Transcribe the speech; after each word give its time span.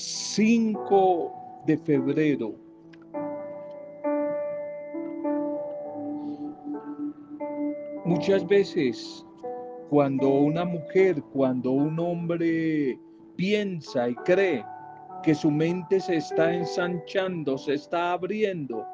5 0.00 1.62
de 1.66 1.76
febrero. 1.76 2.54
Muchas 8.06 8.46
veces 8.46 9.26
cuando 9.90 10.28
una 10.28 10.64
mujer, 10.64 11.22
cuando 11.34 11.72
un 11.72 11.98
hombre 11.98 12.98
piensa 13.36 14.08
y 14.08 14.14
cree 14.16 14.64
que 15.22 15.34
su 15.34 15.50
mente 15.50 16.00
se 16.00 16.16
está 16.16 16.54
ensanchando, 16.54 17.58
se 17.58 17.74
está 17.74 18.12
abriendo, 18.12 18.86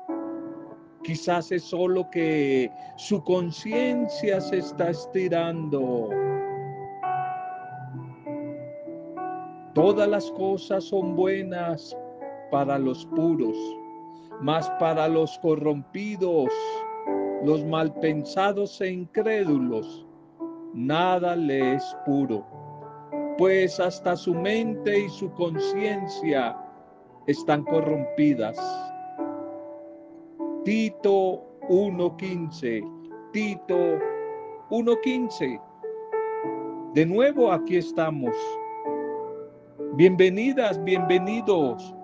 quizás 1.04 1.52
es 1.52 1.62
solo 1.62 2.10
que 2.10 2.68
su 2.96 3.22
conciencia 3.22 4.40
se 4.40 4.58
está 4.58 4.90
estirando 4.90 6.10
Todas 9.86 10.08
las 10.08 10.32
cosas 10.32 10.82
son 10.82 11.14
buenas 11.14 11.96
para 12.50 12.76
los 12.76 13.06
puros, 13.06 13.56
mas 14.40 14.68
para 14.80 15.06
los 15.06 15.38
corrompidos, 15.38 16.48
los 17.44 17.64
malpensados 17.64 18.80
e 18.80 18.90
incrédulos, 18.90 20.04
nada 20.74 21.36
le 21.36 21.74
es 21.74 21.96
puro, 22.04 22.44
pues 23.38 23.78
hasta 23.78 24.16
su 24.16 24.34
mente 24.34 25.04
y 25.04 25.08
su 25.08 25.30
conciencia 25.34 26.58
están 27.28 27.62
corrompidas. 27.62 28.58
Tito 30.64 31.44
1.15, 31.68 33.30
Tito 33.30 34.00
1.15. 34.70 35.60
De 36.92 37.06
nuevo 37.06 37.52
aquí 37.52 37.76
estamos 37.76 38.34
Bienvenidas, 39.94 40.82
bienvenidos. 40.84 41.94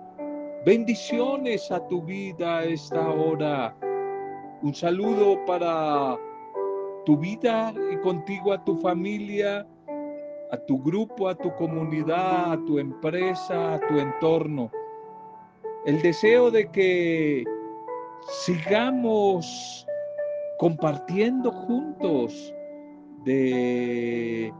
Bendiciones 0.65 1.71
a 1.71 1.85
tu 1.87 2.01
vida 2.01 2.63
esta 2.63 3.07
hora. 3.07 3.75
Un 4.63 4.73
saludo 4.73 5.37
para 5.45 6.17
tu 7.05 7.17
vida 7.17 7.71
y 7.91 7.97
contigo 7.97 8.51
a 8.51 8.63
tu 8.63 8.77
familia, 8.77 9.67
a 10.51 10.57
tu 10.65 10.81
grupo, 10.81 11.29
a 11.29 11.35
tu 11.35 11.53
comunidad, 11.55 12.53
a 12.53 12.65
tu 12.65 12.79
empresa, 12.79 13.75
a 13.75 13.79
tu 13.87 13.99
entorno. 13.99 14.71
El 15.85 16.01
deseo 16.01 16.49
de 16.49 16.67
que 16.71 17.43
sigamos 18.45 19.85
compartiendo 20.57 21.51
juntos 21.51 22.55
de 23.23 24.51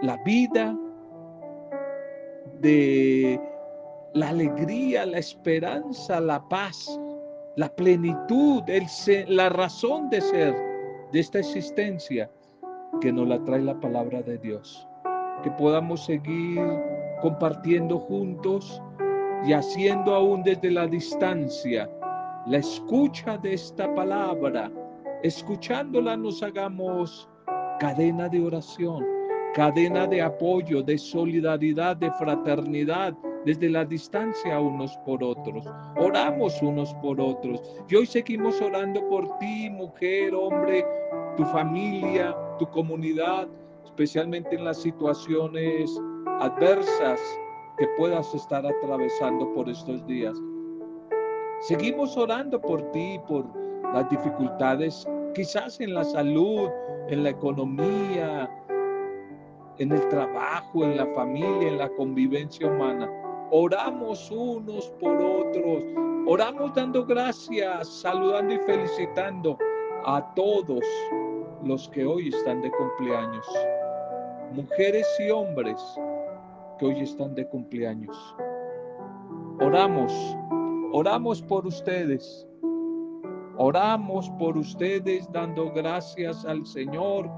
la 0.00 0.16
vida, 0.24 0.74
de 2.60 3.40
la 4.14 4.30
alegría, 4.30 5.06
la 5.06 5.18
esperanza, 5.18 6.20
la 6.20 6.46
paz, 6.48 6.98
la 7.56 7.68
plenitud, 7.68 8.62
el 8.68 8.86
la 9.28 9.48
razón 9.48 10.10
de 10.10 10.20
ser 10.20 10.54
de 11.12 11.20
esta 11.20 11.38
existencia 11.38 12.30
que 13.00 13.12
nos 13.12 13.28
la 13.28 13.42
trae 13.44 13.62
la 13.62 13.78
palabra 13.78 14.22
de 14.22 14.38
Dios. 14.38 14.86
Que 15.42 15.50
podamos 15.52 16.04
seguir 16.04 16.60
compartiendo 17.22 17.98
juntos 17.98 18.82
y 19.44 19.52
haciendo 19.52 20.14
aún 20.14 20.42
desde 20.42 20.70
la 20.70 20.86
distancia 20.86 21.90
la 22.46 22.58
escucha 22.58 23.38
de 23.38 23.54
esta 23.54 23.94
palabra. 23.94 24.70
Escuchándola 25.22 26.16
nos 26.16 26.42
hagamos 26.42 27.28
cadena 27.78 28.28
de 28.28 28.44
oración 28.44 29.19
cadena 29.54 30.06
de 30.06 30.22
apoyo, 30.22 30.82
de 30.82 30.96
solidaridad, 30.96 31.96
de 31.96 32.10
fraternidad, 32.12 33.14
desde 33.44 33.70
la 33.70 33.84
distancia 33.84 34.60
unos 34.60 34.96
por 34.98 35.22
otros. 35.22 35.66
Oramos 35.96 36.60
unos 36.62 36.92
por 36.94 37.20
otros. 37.20 37.60
Y 37.88 37.96
hoy 37.96 38.06
seguimos 38.06 38.60
orando 38.60 39.06
por 39.08 39.38
ti, 39.38 39.70
mujer, 39.70 40.34
hombre, 40.34 40.84
tu 41.36 41.44
familia, 41.46 42.36
tu 42.58 42.66
comunidad, 42.70 43.48
especialmente 43.84 44.56
en 44.56 44.64
las 44.64 44.78
situaciones 44.78 45.90
adversas 46.40 47.20
que 47.78 47.86
puedas 47.96 48.34
estar 48.34 48.64
atravesando 48.66 49.52
por 49.54 49.68
estos 49.68 50.06
días. 50.06 50.36
Seguimos 51.60 52.16
orando 52.16 52.60
por 52.60 52.82
ti, 52.92 53.18
por 53.26 53.46
las 53.94 54.08
dificultades, 54.08 55.06
quizás 55.34 55.80
en 55.80 55.94
la 55.94 56.04
salud, 56.04 56.70
en 57.08 57.24
la 57.24 57.30
economía, 57.30 58.48
en 59.80 59.92
el 59.92 60.08
trabajo, 60.08 60.84
en 60.84 60.98
la 60.98 61.06
familia, 61.14 61.68
en 61.68 61.78
la 61.78 61.88
convivencia 61.88 62.66
humana. 62.66 63.10
Oramos 63.50 64.30
unos 64.30 64.90
por 65.00 65.16
otros, 65.20 65.82
oramos 66.26 66.74
dando 66.74 67.04
gracias, 67.04 67.88
saludando 67.88 68.54
y 68.54 68.58
felicitando 68.58 69.58
a 70.04 70.22
todos 70.34 70.84
los 71.64 71.88
que 71.88 72.04
hoy 72.04 72.28
están 72.28 72.60
de 72.60 72.70
cumpleaños, 72.70 73.46
mujeres 74.52 75.06
y 75.18 75.30
hombres 75.30 75.82
que 76.78 76.86
hoy 76.86 77.00
están 77.00 77.34
de 77.34 77.48
cumpleaños. 77.48 78.36
Oramos, 79.60 80.12
oramos 80.92 81.40
por 81.40 81.66
ustedes, 81.66 82.46
oramos 83.56 84.28
por 84.38 84.58
ustedes 84.58 85.26
dando 85.32 85.72
gracias 85.72 86.44
al 86.44 86.66
Señor 86.66 87.30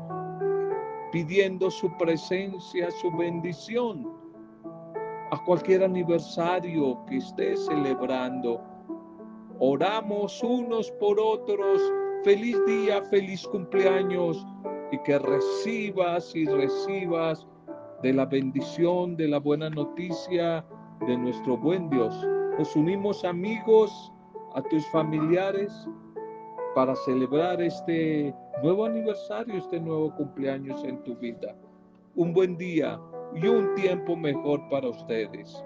pidiendo 1.13 1.71
su 1.71 1.95
presencia, 1.99 2.91
su 2.91 3.13
bendición 3.13 4.11
a 5.31 5.45
cualquier 5.45 5.85
aniversario 5.85 6.99
que 7.07 7.19
esté 7.19 7.57
celebrando. 7.57 8.61
Oramos 9.61 10.43
unos 10.43 10.91
por 10.93 11.21
otros. 11.21 11.81
Feliz 12.25 12.57
día, 12.67 13.03
feliz 13.05 13.47
cumpleaños 13.49 14.47
y 14.91 14.99
que 14.99 15.19
recibas 15.19 16.35
y 16.35 16.47
recibas 16.47 17.47
de 18.03 18.13
la 18.13 18.27
bendición, 18.27 19.17
de 19.17 19.29
la 19.29 19.39
buena 19.39 19.71
noticia 19.71 20.65
de 21.07 21.17
nuestro 21.17 21.57
buen 21.57 21.91
Dios. 21.91 22.15
Nos 22.59 22.75
unimos 22.77 23.25
amigos, 23.25 24.13
a 24.55 24.63
tus 24.63 24.87
familiares, 24.91 25.73
para 26.75 26.97
celebrar 26.97 27.61
este 27.61 28.35
nuevo 28.63 28.87
aniversario, 28.87 29.57
este 29.57 29.81
nuevo 29.81 30.15
cumpleaños 30.15 30.83
en 30.85 31.03
tu 31.05 31.17
vida. 31.17 31.55
Un 32.15 32.33
buen 32.33 32.57
día 32.57 33.01
y 33.35 33.47
un 33.47 33.75
tiempo 33.75 34.17
mejor 34.17 34.67
para 34.69 34.89
ustedes. 34.89 35.63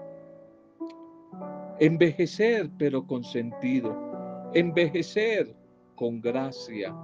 Envejecer 1.79 2.69
pero 2.77 3.05
con 3.05 3.23
sentido. 3.23 3.95
Envejecer 4.53 5.55
con 5.95 6.21
gracia. 6.21 6.95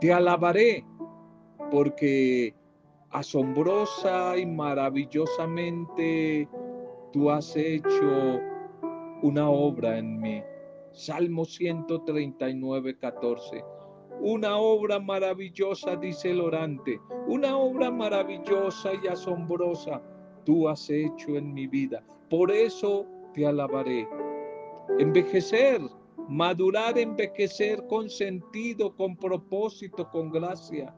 Te 0.00 0.12
alabaré 0.12 0.84
porque 1.70 2.54
asombrosa 3.10 4.36
y 4.36 4.46
maravillosamente 4.46 6.48
tú 7.12 7.30
has 7.30 7.56
hecho 7.56 8.40
una 9.22 9.48
obra 9.48 9.98
en 9.98 10.20
mí. 10.20 10.42
Salmo 10.96 11.44
139, 11.44 12.96
14. 12.96 13.62
Una 14.22 14.56
obra 14.56 14.98
maravillosa, 14.98 15.94
dice 15.94 16.30
el 16.30 16.40
orante, 16.40 16.98
una 17.26 17.54
obra 17.58 17.90
maravillosa 17.90 18.92
y 19.04 19.06
asombrosa 19.06 20.00
tú 20.46 20.66
has 20.70 20.88
hecho 20.88 21.36
en 21.36 21.52
mi 21.52 21.66
vida. 21.66 22.02
Por 22.30 22.50
eso 22.50 23.04
te 23.34 23.46
alabaré. 23.46 24.08
Envejecer, 24.98 25.82
madurar, 26.30 26.96
envejecer 26.96 27.86
con 27.88 28.08
sentido, 28.08 28.96
con 28.96 29.18
propósito, 29.18 30.08
con 30.08 30.30
gracia. 30.30 30.94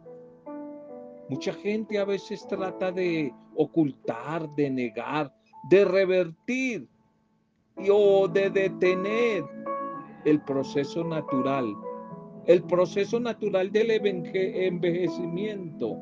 Mucha 1.29 1.53
gente 1.55 1.99
a 1.99 2.05
veces 2.05 2.47
trata 2.47 2.93
de 2.93 3.35
ocultar, 3.56 4.49
de 4.55 4.71
negar, 4.71 5.35
de 5.69 5.85
revertir 5.85 6.89
y, 7.77 7.89
o 7.91 8.29
de 8.29 8.49
detener 8.49 9.44
el 10.29 10.41
proceso 10.43 11.05
natural, 11.05 11.75
el 12.47 12.63
proceso 12.65 13.21
natural 13.21 13.71
del 13.73 13.91
envejecimiento. 13.91 15.99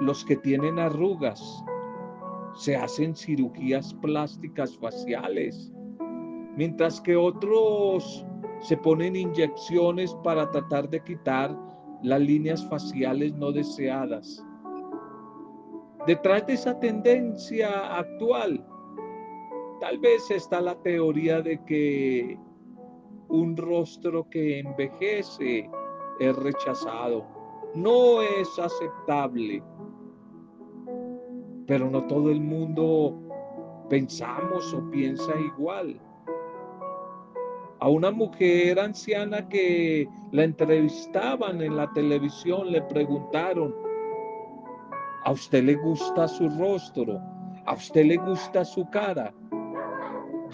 Los 0.00 0.24
que 0.24 0.36
tienen 0.36 0.78
arrugas 0.78 1.64
se 2.54 2.76
hacen 2.76 3.14
cirugías 3.14 3.92
plásticas 3.94 4.76
faciales, 4.78 5.72
mientras 6.56 7.00
que 7.00 7.16
otros 7.16 8.26
se 8.60 8.76
ponen 8.76 9.16
inyecciones 9.16 10.14
para 10.24 10.50
tratar 10.50 10.88
de 10.88 11.02
quitar 11.02 11.56
las 12.02 12.20
líneas 12.20 12.66
faciales 12.68 13.34
no 13.34 13.52
deseadas. 13.52 14.42
Detrás 16.06 16.46
de 16.46 16.54
esa 16.54 16.78
tendencia 16.78 17.96
actual 17.96 18.64
Tal 19.80 19.98
vez 19.98 20.30
está 20.30 20.62
la 20.62 20.74
teoría 20.76 21.42
de 21.42 21.62
que 21.64 22.38
un 23.28 23.56
rostro 23.56 24.28
que 24.30 24.60
envejece 24.60 25.70
es 26.20 26.36
rechazado, 26.36 27.24
no 27.74 28.22
es 28.22 28.58
aceptable. 28.58 29.62
pero 31.66 31.90
no 31.90 32.06
todo 32.06 32.30
el 32.30 32.40
mundo 32.40 33.14
pensamos 33.88 34.72
o 34.72 34.90
piensa 34.90 35.32
igual. 35.38 36.00
A 37.80 37.88
una 37.88 38.10
mujer 38.10 38.78
anciana 38.78 39.48
que 39.48 40.08
la 40.32 40.44
entrevistaban 40.44 41.60
en 41.60 41.76
la 41.76 41.92
televisión 41.92 42.70
le 42.72 42.82
preguntaron, 42.82 43.74
¿a 45.24 45.32
usted 45.32 45.64
le 45.64 45.74
gusta 45.74 46.28
su 46.28 46.48
rostro? 46.50 47.20
¿A 47.66 47.74
usted 47.74 48.06
le 48.06 48.16
gusta 48.16 48.64
su 48.64 48.88
cara? 48.90 49.34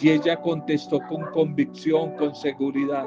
Y 0.00 0.10
ella 0.10 0.40
contestó 0.40 1.00
con 1.08 1.30
convicción, 1.32 2.16
con 2.16 2.34
seguridad, 2.34 3.06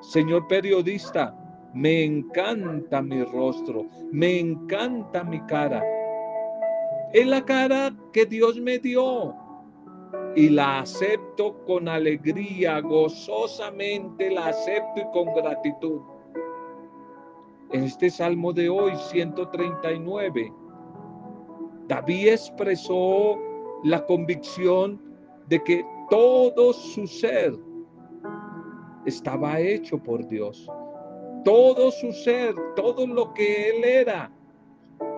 Señor 0.00 0.46
periodista, 0.48 1.34
me 1.72 2.04
encanta 2.04 3.00
mi 3.00 3.24
rostro, 3.24 3.86
me 4.12 4.38
encanta 4.38 5.24
mi 5.24 5.40
cara. 5.46 5.82
Es 7.12 7.26
la 7.26 7.44
cara 7.44 7.94
que 8.12 8.26
Dios 8.26 8.60
me 8.60 8.78
dio 8.78 9.34
y 10.36 10.50
la 10.50 10.80
acepto 10.80 11.64
con 11.64 11.88
alegría, 11.88 12.80
gozosamente 12.80 14.30
la 14.30 14.48
acepto 14.48 15.00
y 15.00 15.10
con 15.12 15.34
gratitud. 15.34 16.00
En 17.72 17.84
este 17.84 18.10
salmo 18.10 18.52
de 18.52 18.68
hoy, 18.68 18.92
139, 18.96 20.52
David 21.88 22.28
expresó 22.28 23.38
la 23.84 24.04
convicción 24.04 25.00
de 25.48 25.62
que 25.62 25.84
todo 26.10 26.72
su 26.72 27.06
ser 27.06 27.54
estaba 29.06 29.60
hecho 29.60 29.98
por 29.98 30.26
Dios. 30.28 30.70
Todo 31.44 31.90
su 31.90 32.10
ser, 32.12 32.54
todo 32.74 33.06
lo 33.06 33.34
que 33.34 33.70
él 33.70 33.84
era, 33.84 34.32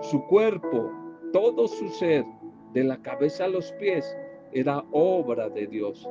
su 0.02 0.25
cuerpo, 0.26 0.90
todo 1.32 1.69
su 1.69 1.88
ser, 1.88 2.25
de 2.73 2.84
la 2.84 3.00
cabeza 3.00 3.44
a 3.44 3.49
los 3.49 3.73
pies, 3.73 4.17
era 4.52 4.84
obra 4.93 5.49
de 5.49 5.67
Dios. 5.67 6.08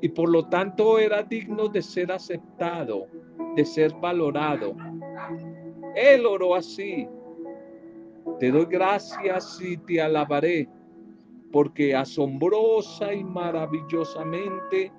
Y 0.00 0.08
por 0.10 0.28
lo 0.28 0.46
tanto 0.48 0.98
era 0.98 1.22
digno 1.22 1.68
de 1.68 1.82
ser 1.82 2.12
aceptado, 2.12 3.06
de 3.56 3.64
ser 3.64 3.94
valorado. 3.94 4.76
Él 5.94 6.26
oró 6.26 6.54
así. 6.54 7.08
Te 8.38 8.50
doy 8.50 8.66
gracias 8.66 9.58
y 9.62 9.78
te 9.78 10.00
alabaré, 10.00 10.68
porque 11.52 11.94
asombrosa 11.94 13.12
y 13.12 13.24
maravillosamente 13.24 14.92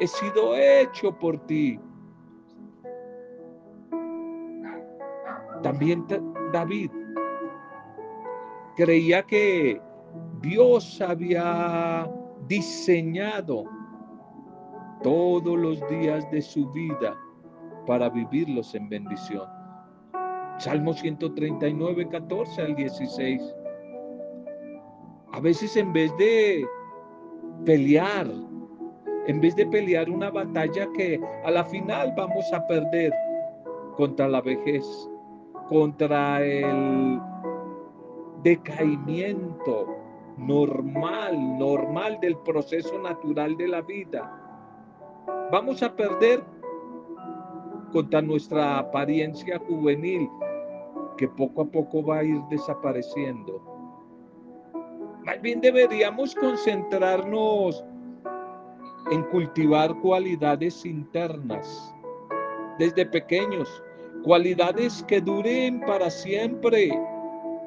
he 0.00 0.06
sido 0.06 0.56
hecho 0.56 1.12
por 1.18 1.38
ti. 1.46 1.78
También 5.62 6.06
David 6.52 6.90
creía 8.76 9.22
que 9.22 9.80
Dios 10.40 11.00
había 11.02 12.10
diseñado 12.48 13.64
todos 15.02 15.58
los 15.58 15.86
días 15.88 16.30
de 16.30 16.40
su 16.40 16.68
vida 16.70 17.16
para 17.86 18.08
vivirlos 18.08 18.74
en 18.74 18.88
bendición. 18.88 19.48
Salmo 20.58 20.92
139, 20.92 22.08
14 22.08 22.62
al 22.62 22.76
16. 22.76 23.54
A 25.32 25.40
veces 25.40 25.76
en 25.76 25.92
vez 25.92 26.14
de 26.16 26.66
pelear, 27.64 28.26
en 29.26 29.40
vez 29.40 29.54
de 29.54 29.66
pelear 29.66 30.10
una 30.10 30.30
batalla 30.30 30.88
que 30.92 31.20
a 31.44 31.50
la 31.50 31.64
final 31.64 32.12
vamos 32.16 32.52
a 32.52 32.66
perder 32.66 33.12
contra 33.96 34.28
la 34.28 34.40
vejez, 34.40 34.84
contra 35.68 36.42
el 36.42 37.20
decaimiento 38.42 39.86
normal, 40.36 41.58
normal 41.58 42.18
del 42.20 42.36
proceso 42.38 42.98
natural 42.98 43.56
de 43.56 43.68
la 43.68 43.82
vida. 43.82 44.36
Vamos 45.52 45.82
a 45.82 45.94
perder 45.94 46.42
contra 47.92 48.22
nuestra 48.22 48.78
apariencia 48.78 49.58
juvenil, 49.58 50.28
que 51.16 51.28
poco 51.28 51.62
a 51.62 51.66
poco 51.66 52.04
va 52.04 52.18
a 52.18 52.24
ir 52.24 52.40
desapareciendo. 52.50 53.69
Más 55.30 55.38
deberíamos 55.42 56.34
concentrarnos 56.34 57.84
en 59.12 59.22
cultivar 59.30 59.94
cualidades 60.00 60.84
internas 60.84 61.94
desde 62.80 63.06
pequeños, 63.06 63.80
cualidades 64.24 65.04
que 65.06 65.20
duren 65.20 65.82
para 65.82 66.10
siempre, 66.10 66.90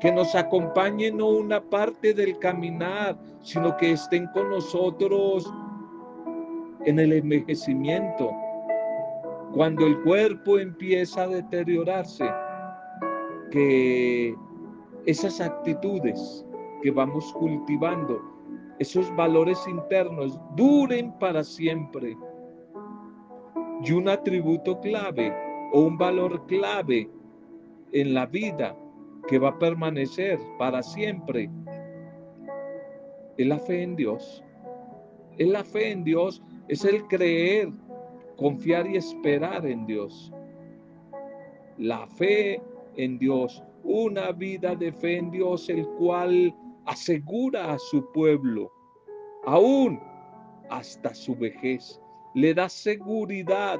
que 0.01 0.11
nos 0.11 0.35
acompañen 0.35 1.15
no 1.15 1.29
una 1.29 1.61
parte 1.61 2.13
del 2.13 2.37
caminar, 2.39 3.17
sino 3.43 3.77
que 3.77 3.93
estén 3.93 4.27
con 4.33 4.49
nosotros 4.49 5.49
en 6.85 6.99
el 6.99 7.13
envejecimiento. 7.13 8.29
Cuando 9.53 9.87
el 9.87 10.01
cuerpo 10.01 10.59
empieza 10.59 11.23
a 11.23 11.27
deteriorarse, 11.29 12.29
que 13.51 14.35
esas 15.05 15.39
actitudes 15.39 16.45
que 16.83 16.91
vamos 16.91 17.33
cultivando, 17.33 18.21
esos 18.77 19.09
valores 19.15 19.65
internos 19.67 20.39
duren 20.55 21.11
para 21.17 21.43
siempre. 21.43 22.15
Y 23.83 23.91
un 23.91 24.07
atributo 24.09 24.79
clave 24.81 25.33
o 25.71 25.81
un 25.81 25.97
valor 25.97 26.45
clave 26.45 27.09
en 27.91 28.13
la 28.13 28.27
vida 28.27 28.75
que 29.27 29.39
va 29.39 29.49
a 29.49 29.59
permanecer 29.59 30.39
para 30.59 30.83
siempre 30.83 31.49
es 33.37 33.47
la 33.47 33.59
fe 33.59 33.81
en 33.81 33.95
Dios. 33.95 34.43
Es 35.37 35.47
la 35.47 35.63
fe 35.63 35.91
en 35.91 36.03
Dios, 36.03 36.43
es 36.67 36.85
el 36.85 37.07
creer, 37.07 37.69
confiar 38.37 38.87
y 38.87 38.97
esperar 38.97 39.65
en 39.65 39.85
Dios. 39.85 40.31
La 41.77 42.05
fe 42.05 42.61
en 42.95 43.17
Dios, 43.17 43.63
una 43.83 44.31
vida 44.31 44.75
de 44.75 44.91
fe 44.91 45.17
en 45.17 45.31
Dios, 45.31 45.69
el 45.69 45.87
cual 45.97 46.53
asegura 46.85 47.73
a 47.73 47.79
su 47.79 48.11
pueblo, 48.11 48.71
aún 49.45 49.99
hasta 50.69 51.13
su 51.13 51.35
vejez, 51.35 52.01
le 52.35 52.53
da 52.53 52.67
seguridad, 52.69 53.79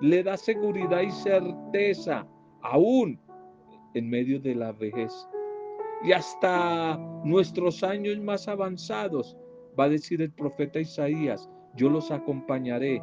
le 0.00 0.22
da 0.22 0.36
seguridad 0.36 1.00
y 1.02 1.10
certeza, 1.10 2.26
aún 2.62 3.20
en 3.94 4.08
medio 4.08 4.40
de 4.40 4.54
la 4.54 4.72
vejez. 4.72 5.12
Y 6.04 6.12
hasta 6.12 6.96
nuestros 7.24 7.82
años 7.82 8.18
más 8.18 8.48
avanzados, 8.48 9.36
va 9.78 9.84
a 9.84 9.90
decir 9.90 10.20
el 10.20 10.32
profeta 10.32 10.80
Isaías, 10.80 11.48
yo 11.76 11.88
los 11.88 12.10
acompañaré, 12.10 13.02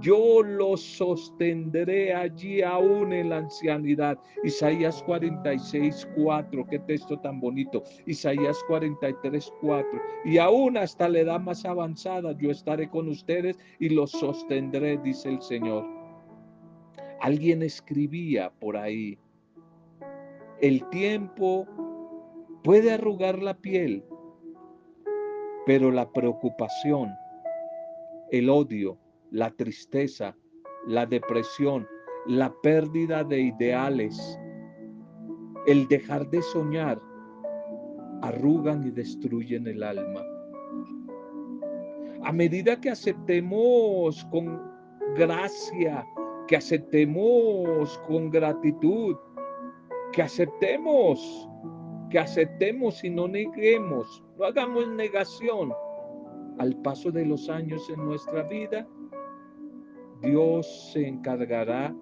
yo 0.00 0.42
los 0.42 0.80
sostendré 0.80 2.14
allí 2.14 2.62
aún 2.62 3.12
en 3.12 3.30
la 3.30 3.38
ancianidad. 3.38 4.18
Isaías 4.44 5.02
46, 5.04 6.08
4, 6.16 6.66
qué 6.66 6.78
texto 6.80 7.18
tan 7.20 7.40
bonito. 7.40 7.82
Isaías 8.06 8.58
43, 8.68 9.52
4. 9.60 10.00
Y 10.24 10.38
aún 10.38 10.76
hasta 10.76 11.08
la 11.08 11.20
edad 11.20 11.40
más 11.40 11.64
avanzada 11.64 12.32
yo 12.38 12.50
estaré 12.50 12.88
con 12.88 13.08
ustedes 13.08 13.58
y 13.78 13.88
los 13.88 14.10
sostendré, 14.10 14.98
dice 14.98 15.30
el 15.30 15.42
Señor. 15.42 15.86
Alguien 17.20 17.62
escribía 17.62 18.52
por 18.60 18.76
ahí, 18.76 19.18
el 20.60 20.88
tiempo 20.90 21.66
puede 22.62 22.92
arrugar 22.92 23.42
la 23.42 23.54
piel, 23.54 24.04
pero 25.66 25.90
la 25.90 26.10
preocupación, 26.10 27.10
el 28.30 28.48
odio, 28.48 28.98
la 29.36 29.50
tristeza, 29.50 30.34
la 30.86 31.04
depresión, 31.04 31.86
la 32.24 32.50
pérdida 32.62 33.22
de 33.22 33.38
ideales, 33.38 34.40
el 35.66 35.86
dejar 35.88 36.30
de 36.30 36.40
soñar, 36.40 36.98
arrugan 38.22 38.86
y 38.86 38.90
destruyen 38.90 39.66
el 39.66 39.82
alma. 39.82 40.22
A 42.24 42.32
medida 42.32 42.80
que 42.80 42.88
aceptemos 42.88 44.24
con 44.30 44.58
gracia, 45.16 46.06
que 46.48 46.56
aceptemos 46.56 47.98
con 48.08 48.30
gratitud, 48.30 49.16
que 50.14 50.22
aceptemos, 50.22 51.46
que 52.08 52.18
aceptemos 52.18 53.04
y 53.04 53.10
no 53.10 53.28
neguemos, 53.28 54.24
no 54.38 54.46
hagamos 54.46 54.88
negación 54.88 55.74
al 56.58 56.74
paso 56.76 57.12
de 57.12 57.26
los 57.26 57.50
años 57.50 57.90
en 57.90 58.02
nuestra 58.02 58.42
vida, 58.44 58.88
Dios 60.22 60.90
se 60.92 61.06
encargará 61.06 61.94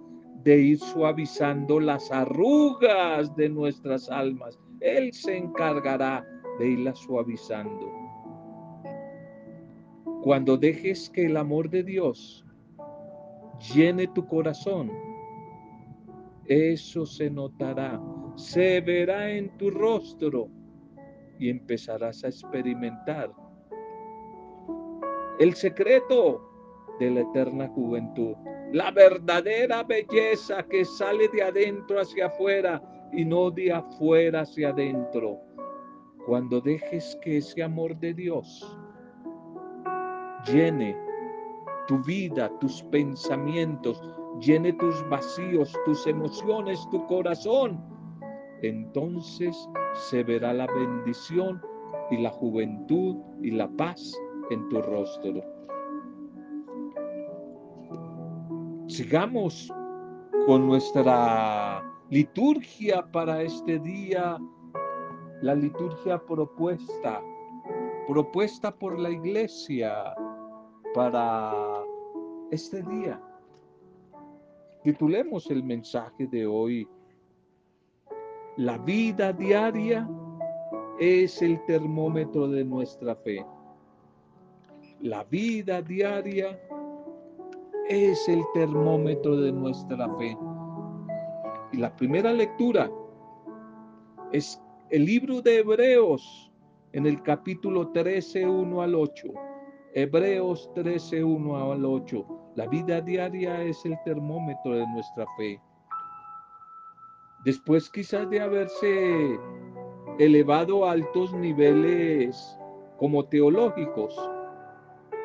de 0.43 0.59
ir 0.59 0.79
suavizando 0.79 1.79
las 1.79 2.11
arrugas 2.11 3.35
de 3.35 3.49
nuestras 3.49 4.09
almas. 4.09 4.59
Él 4.79 5.11
se 5.13 5.37
encargará 5.37 6.25
de 6.59 6.69
irlas 6.69 6.99
suavizando. 6.99 7.91
Cuando 10.21 10.57
dejes 10.57 11.09
que 11.09 11.25
el 11.25 11.37
amor 11.37 11.69
de 11.69 11.83
Dios 11.83 12.45
llene 13.73 14.07
tu 14.07 14.25
corazón, 14.27 14.91
eso 16.45 17.05
se 17.05 17.29
notará, 17.29 18.01
se 18.35 18.81
verá 18.81 19.31
en 19.31 19.55
tu 19.57 19.69
rostro 19.71 20.49
y 21.39 21.49
empezarás 21.49 22.23
a 22.23 22.27
experimentar 22.27 23.31
el 25.39 25.53
secreto 25.53 26.54
de 26.99 27.11
la 27.11 27.21
eterna 27.21 27.67
juventud, 27.69 28.35
la 28.71 28.91
verdadera 28.91 29.83
belleza 29.83 30.63
que 30.63 30.85
sale 30.85 31.27
de 31.29 31.43
adentro 31.43 31.99
hacia 31.99 32.27
afuera 32.27 32.81
y 33.11 33.25
no 33.25 33.51
de 33.51 33.71
afuera 33.71 34.41
hacia 34.41 34.69
adentro. 34.69 35.39
Cuando 36.25 36.59
dejes 36.59 37.17
que 37.21 37.37
ese 37.37 37.63
amor 37.63 37.97
de 37.99 38.13
Dios 38.13 38.77
llene 40.45 40.97
tu 41.87 42.01
vida, 42.03 42.51
tus 42.59 42.81
pensamientos, 42.83 44.01
llene 44.39 44.73
tus 44.73 45.07
vacíos, 45.09 45.73
tus 45.85 46.07
emociones, 46.07 46.87
tu 46.91 47.05
corazón, 47.05 47.79
entonces 48.61 49.55
se 49.93 50.23
verá 50.23 50.53
la 50.53 50.67
bendición 50.67 51.61
y 52.11 52.17
la 52.17 52.31
juventud 52.31 53.17
y 53.41 53.51
la 53.51 53.67
paz 53.67 54.13
en 54.49 54.67
tu 54.69 54.81
rostro. 54.81 55.54
Sigamos 58.87 59.73
con 60.45 60.67
nuestra 60.67 61.83
liturgia 62.11 63.03
para 63.11 63.41
este 63.41 63.79
día, 63.79 64.37
la 65.41 65.55
liturgia 65.55 66.23
propuesta, 66.23 67.19
propuesta 68.07 68.73
por 68.75 68.99
la 68.99 69.09
iglesia 69.09 70.13
para 70.93 71.81
este 72.51 72.83
día. 72.83 73.19
Titulemos 74.83 75.49
el 75.49 75.63
mensaje 75.63 76.27
de 76.27 76.45
hoy, 76.45 76.87
La 78.57 78.77
vida 78.77 79.33
diaria 79.33 80.07
es 80.99 81.41
el 81.41 81.59
termómetro 81.65 82.47
de 82.47 82.63
nuestra 82.63 83.15
fe. 83.15 83.43
La 85.01 85.23
vida 85.23 85.81
diaria 85.81 86.57
es 87.89 88.27
el 88.27 88.43
termómetro 88.53 89.37
de 89.37 89.51
nuestra 89.51 90.09
fe. 90.17 90.37
Y 91.71 91.77
la 91.77 91.95
primera 91.95 92.33
lectura 92.33 92.89
es 94.31 94.61
el 94.89 95.05
libro 95.05 95.41
de 95.41 95.59
Hebreos 95.59 96.51
en 96.93 97.05
el 97.05 97.21
capítulo 97.21 97.89
13, 97.89 98.47
1 98.47 98.81
al 98.81 98.95
8. 98.95 99.27
Hebreos 99.93 100.69
13, 100.73 101.23
1 101.23 101.71
al 101.71 101.85
8. 101.85 102.25
La 102.55 102.67
vida 102.67 103.01
diaria 103.01 103.61
es 103.61 103.85
el 103.85 103.97
termómetro 104.03 104.75
de 104.75 104.87
nuestra 104.87 105.25
fe. 105.37 105.61
Después 107.43 107.89
quizás 107.89 108.29
de 108.29 108.41
haberse 108.41 109.39
elevado 110.17 110.85
a 110.85 110.93
altos 110.93 111.33
niveles 111.33 112.57
como 112.97 113.25
teológicos, 113.25 114.17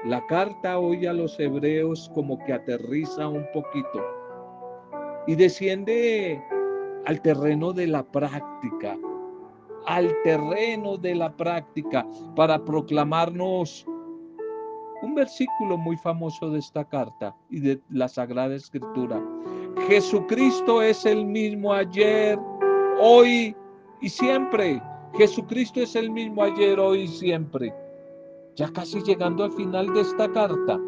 la 0.05 0.27
carta 0.27 0.79
hoy 0.79 1.07
a 1.07 1.13
los 1.13 1.39
hebreos 1.39 2.11
como 2.15 2.39
que 2.45 2.55
aterriza 2.55 3.29
un 3.29 3.47
poquito 3.53 4.03
y 5.27 5.35
desciende 5.35 6.43
al 7.05 7.21
terreno 7.21 7.73
de 7.73 7.87
la 7.87 8.03
práctica, 8.03 8.99
al 9.87 10.11
terreno 10.25 10.97
de 10.97 11.15
la 11.15 11.31
práctica 11.37 12.07
para 12.35 12.65
proclamarnos 12.65 13.87
un 15.03 15.15
versículo 15.15 15.77
muy 15.77 15.97
famoso 15.99 16.51
de 16.51 16.59
esta 16.59 16.85
carta 16.85 17.35
y 17.51 17.61
de 17.61 17.81
la 17.91 18.09
Sagrada 18.09 18.55
Escritura. 18.55 19.23
Jesucristo 19.87 20.83
es 20.83 21.05
el 21.05 21.27
mismo 21.27 21.73
ayer, 21.73 22.39
hoy 23.01 23.55
y 24.01 24.09
siempre. 24.09 24.83
Jesucristo 25.17 25.81
es 25.81 25.95
el 25.97 26.11
mismo 26.11 26.43
ayer, 26.43 26.79
hoy 26.79 27.03
y 27.03 27.09
siempre 27.09 27.75
ya 28.57 28.73
casi 28.73 29.03
llegando 29.03 29.45
al 29.45 29.53
final 29.53 29.93
de 29.95 30.01
esta 30.01 30.31
carta. 30.33 30.79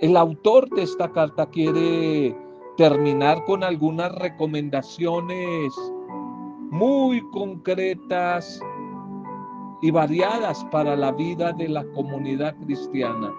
El 0.00 0.16
autor 0.16 0.68
de 0.70 0.82
esta 0.82 1.10
carta 1.12 1.46
quiere 1.46 2.36
terminar 2.76 3.44
con 3.44 3.62
algunas 3.62 4.12
recomendaciones 4.16 5.72
muy 6.70 7.20
concretas 7.30 8.60
y 9.82 9.90
variadas 9.90 10.64
para 10.70 10.96
la 10.96 11.12
vida 11.12 11.52
de 11.52 11.68
la 11.68 11.84
comunidad 11.92 12.56
cristiana. 12.64 13.32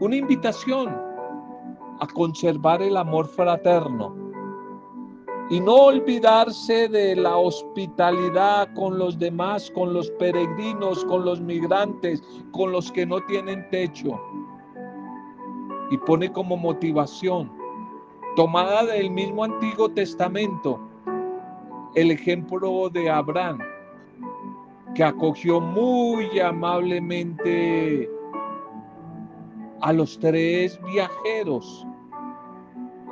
Una 0.00 0.16
invitación 0.16 0.88
a 2.00 2.06
conservar 2.14 2.82
el 2.82 2.96
amor 2.96 3.26
fraterno, 3.26 4.29
y 5.50 5.58
no 5.58 5.74
olvidarse 5.74 6.88
de 6.88 7.16
la 7.16 7.36
hospitalidad 7.36 8.72
con 8.74 8.96
los 8.98 9.18
demás, 9.18 9.68
con 9.74 9.92
los 9.92 10.08
peregrinos, 10.12 11.04
con 11.06 11.24
los 11.24 11.40
migrantes, 11.40 12.22
con 12.52 12.70
los 12.70 12.92
que 12.92 13.04
no 13.04 13.20
tienen 13.26 13.68
techo. 13.70 14.20
Y 15.90 15.98
pone 15.98 16.30
como 16.32 16.56
motivación, 16.56 17.50
tomada 18.36 18.84
del 18.84 19.10
mismo 19.10 19.42
Antiguo 19.42 19.88
Testamento, 19.88 20.78
el 21.96 22.12
ejemplo 22.12 22.88
de 22.88 23.10
Abraham, 23.10 23.58
que 24.94 25.02
acogió 25.02 25.60
muy 25.60 26.38
amablemente 26.38 28.08
a 29.80 29.92
los 29.92 30.16
tres 30.20 30.80
viajeros 30.84 31.84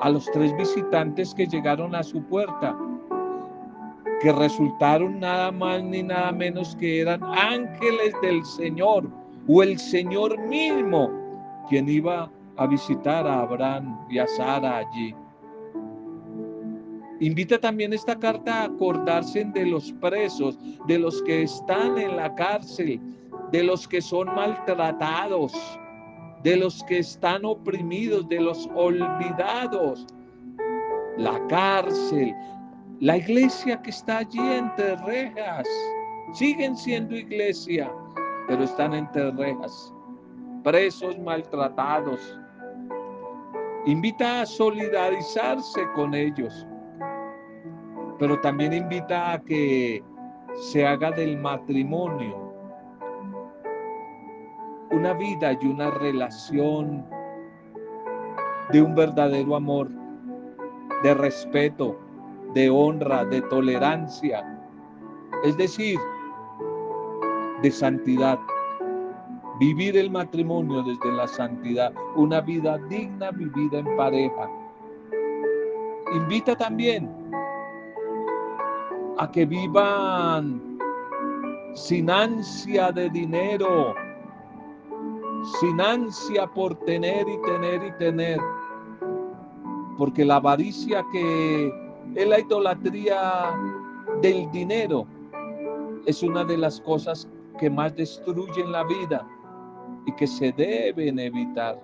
a 0.01 0.11
los 0.11 0.27
tres 0.33 0.57
visitantes 0.57 1.35
que 1.35 1.47
llegaron 1.47 1.95
a 1.95 2.03
su 2.03 2.23
puerta, 2.23 2.77
que 4.21 4.33
resultaron 4.33 5.21
nada 5.21 5.53
más 5.53 5.83
ni 5.83 6.03
nada 6.03 6.33
menos 6.33 6.77
que 6.77 7.01
eran 7.01 7.23
ángeles 7.23 8.15
del 8.23 8.45
Señor 8.45 9.09
o 9.47 9.63
el 9.63 9.79
Señor 9.79 10.39
mismo 10.39 11.11
quien 11.69 11.89
iba 11.89 12.31
a 12.57 12.67
visitar 12.67 13.27
a 13.27 13.43
Abraham 13.43 13.99
y 14.11 14.19
a 14.19 14.27
Sara 14.27 14.79
allí. 14.79 15.15
Invita 17.21 17.59
también 17.59 17.93
esta 17.93 18.17
carta 18.17 18.63
a 18.63 18.65
acordarse 18.65 19.45
de 19.45 19.67
los 19.67 19.93
presos, 19.95 20.59
de 20.87 20.99
los 20.99 21.21
que 21.23 21.43
están 21.43 21.99
en 21.99 22.17
la 22.17 22.35
cárcel, 22.35 23.01
de 23.51 23.63
los 23.65 23.89
que 23.89 24.01
son 24.01 24.33
maltratados, 24.35 25.53
de 26.43 26.57
los 26.57 26.83
que 26.85 26.99
están 26.99 27.45
oprimidos, 27.45 28.29
de 28.29 28.41
los 28.41 28.69
olvidados, 28.75 30.07
la 31.17 31.45
cárcel, 31.49 32.35
la 33.01 33.17
iglesia 33.17 33.81
que 33.83 33.91
está 33.91 34.19
allí 34.19 34.41
entre 34.41 34.97
rejas. 34.97 35.67
Siguen 36.33 36.77
siendo 36.77 37.17
iglesia, 37.17 37.91
pero 38.47 38.65
están 38.65 38.95
entre 38.95 39.31
rejas, 39.33 39.93
presos 40.63 41.19
maltratados. 41.19 42.39
Invita 43.87 44.43
a 44.43 44.47
solidarizarse 44.47 45.81
con 45.95 46.15
ellos, 46.15 46.67
pero 48.19 48.39
también 48.41 48.75
invita 48.75 49.33
a 49.33 49.39
que 49.41 50.03
se 50.71 50.87
haga 50.87 51.11
del 51.13 51.39
matrimonio 51.39 52.48
una 54.91 55.13
vida 55.15 55.57
y 55.61 55.67
una 55.67 55.91
relación 55.91 57.05
de 58.71 58.83
un 58.83 58.95
verdadero 58.95 59.57
amor, 59.57 59.89
de 61.03 61.15
respeto, 61.15 61.99
de 62.55 62.71
honra, 62.71 63.25
de 63.25 63.41
tolerancia, 63.43 64.45
es 65.45 65.57
decir, 65.57 65.99
de 67.63 67.71
santidad. 67.71 68.39
Vivir 69.61 69.97
el 69.97 70.11
matrimonio 70.11 70.83
desde 70.83 71.13
la 71.13 71.27
santidad, 71.27 71.93
una 72.15 72.41
vida 72.41 72.79
digna 72.89 73.31
vivida 73.33 73.81
en 73.81 73.97
pareja. 73.97 74.49
Invita 76.15 76.55
también 76.55 77.11
a 79.19 79.31
que 79.31 79.45
vivan 79.45 80.79
sin 81.75 82.09
ansia 82.09 82.93
de 82.93 83.11
dinero, 83.11 83.95
sin 85.61 85.81
ansia 85.81 86.47
por 86.47 86.75
tener 86.81 87.29
y 87.29 87.41
tener 87.43 87.83
y 87.85 87.93
tener. 87.99 88.41
Porque 89.97 90.25
la 90.25 90.37
avaricia 90.37 91.05
que 91.13 91.73
es 92.15 92.29
la 92.29 92.41
idolatría 92.41 93.53
del 94.23 94.51
dinero 94.51 95.07
es 96.07 96.23
una 96.23 96.45
de 96.45 96.57
las 96.57 96.81
cosas 96.81 97.29
que 97.59 97.69
más 97.69 97.95
destruyen 97.97 98.73
la 98.73 98.85
vida 98.85 99.27
y 100.07 100.13
que 100.13 100.27
se 100.27 100.53
deben 100.53 101.19
evitar. 101.19 101.81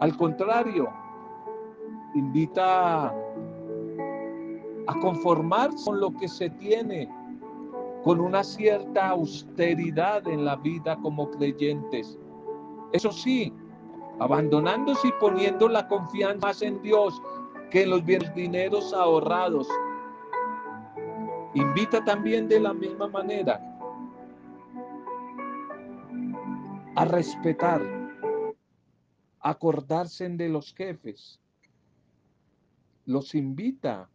Al 0.00 0.16
contrario, 0.16 0.88
invita 2.14 3.14
a 4.86 5.00
conformarse 5.00 5.84
con 5.84 6.00
lo 6.00 6.12
que 6.12 6.26
se 6.26 6.50
tiene 6.50 7.08
con 8.04 8.20
una 8.20 8.42
cierta 8.42 9.10
austeridad 9.10 10.26
en 10.26 10.44
la 10.44 10.56
vida 10.56 10.98
como 11.02 11.30
creyentes. 11.30 12.18
Eso 12.92 13.12
sí, 13.12 13.52
abandonándose 14.18 15.08
y 15.08 15.12
poniendo 15.20 15.68
la 15.68 15.86
confianza 15.86 16.46
más 16.46 16.62
en 16.62 16.82
Dios 16.82 17.20
que 17.70 17.82
en 17.82 17.90
los 17.90 18.04
bienes 18.04 18.34
dineros 18.34 18.92
ahorrados. 18.92 19.68
Invita 21.54 22.04
también 22.04 22.48
de 22.48 22.60
la 22.60 22.72
misma 22.72 23.08
manera 23.08 23.60
a 26.96 27.04
respetar, 27.04 27.82
acordarse 29.40 30.28
de 30.28 30.48
los 30.48 30.74
jefes. 30.74 31.40
Los 33.06 33.34
invita 33.34 34.08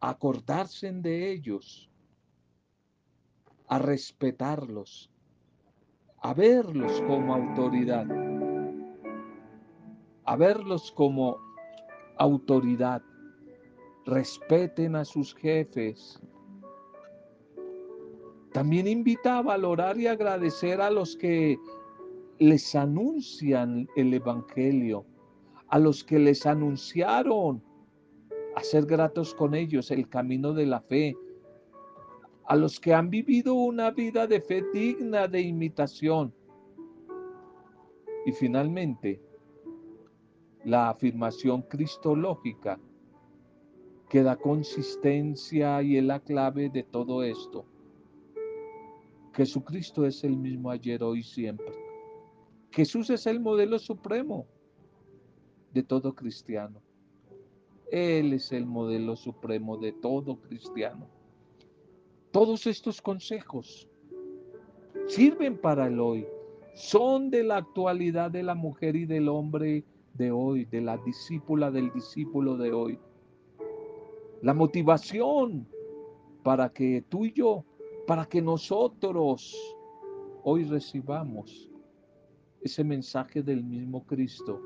a 0.00 0.10
acordarse 0.10 0.90
de 0.92 1.32
ellos, 1.32 1.89
a 3.70 3.78
respetarlos, 3.78 5.08
a 6.22 6.34
verlos 6.34 7.00
como 7.06 7.34
autoridad, 7.34 8.04
a 10.24 10.36
verlos 10.36 10.92
como 10.92 11.38
autoridad. 12.18 13.00
Respeten 14.06 14.96
a 14.96 15.04
sus 15.04 15.34
jefes. 15.36 16.20
También 18.52 18.88
invita 18.88 19.38
a 19.38 19.42
valorar 19.42 19.96
y 19.98 20.08
agradecer 20.08 20.80
a 20.80 20.90
los 20.90 21.14
que 21.16 21.56
les 22.40 22.74
anuncian 22.74 23.88
el 23.94 24.12
Evangelio, 24.12 25.06
a 25.68 25.78
los 25.78 26.02
que 26.02 26.18
les 26.18 26.44
anunciaron, 26.44 27.62
a 28.56 28.64
ser 28.64 28.84
gratos 28.86 29.32
con 29.32 29.54
ellos 29.54 29.92
el 29.92 30.08
camino 30.08 30.52
de 30.52 30.66
la 30.66 30.80
fe, 30.80 31.14
a 32.50 32.56
los 32.56 32.80
que 32.80 32.92
han 32.92 33.10
vivido 33.10 33.54
una 33.54 33.92
vida 33.92 34.26
de 34.26 34.40
fe 34.40 34.64
digna 34.74 35.28
de 35.28 35.40
imitación. 35.40 36.34
Y 38.26 38.32
finalmente, 38.32 39.22
la 40.64 40.90
afirmación 40.90 41.62
cristológica 41.62 42.80
que 44.08 44.24
da 44.24 44.34
consistencia 44.34 45.80
y 45.80 45.96
es 45.96 46.02
la 46.02 46.18
clave 46.18 46.68
de 46.68 46.82
todo 46.82 47.22
esto. 47.22 47.64
Jesucristo 49.32 50.04
es 50.04 50.24
el 50.24 50.36
mismo 50.36 50.72
ayer, 50.72 51.04
hoy, 51.04 51.22
siempre. 51.22 51.72
Jesús 52.72 53.10
es 53.10 53.28
el 53.28 53.38
modelo 53.38 53.78
supremo 53.78 54.48
de 55.72 55.84
todo 55.84 56.16
cristiano. 56.16 56.82
Él 57.92 58.32
es 58.32 58.50
el 58.50 58.66
modelo 58.66 59.14
supremo 59.14 59.76
de 59.76 59.92
todo 59.92 60.40
cristiano. 60.40 61.19
Todos 62.32 62.68
estos 62.68 63.02
consejos 63.02 63.88
sirven 65.08 65.58
para 65.58 65.88
el 65.88 65.98
hoy. 65.98 66.28
Son 66.74 67.28
de 67.28 67.42
la 67.42 67.56
actualidad 67.56 68.30
de 68.30 68.44
la 68.44 68.54
mujer 68.54 68.94
y 68.94 69.04
del 69.04 69.28
hombre 69.28 69.84
de 70.14 70.30
hoy, 70.30 70.64
de 70.66 70.80
la 70.80 70.96
discípula 70.98 71.72
del 71.72 71.92
discípulo 71.92 72.56
de 72.56 72.72
hoy. 72.72 73.00
La 74.42 74.54
motivación 74.54 75.66
para 76.44 76.68
que 76.68 77.04
tú 77.08 77.24
y 77.24 77.32
yo, 77.32 77.64
para 78.06 78.24
que 78.24 78.40
nosotros 78.40 79.76
hoy 80.44 80.64
recibamos 80.64 81.68
ese 82.62 82.84
mensaje 82.84 83.42
del 83.42 83.64
mismo 83.64 84.04
Cristo 84.06 84.60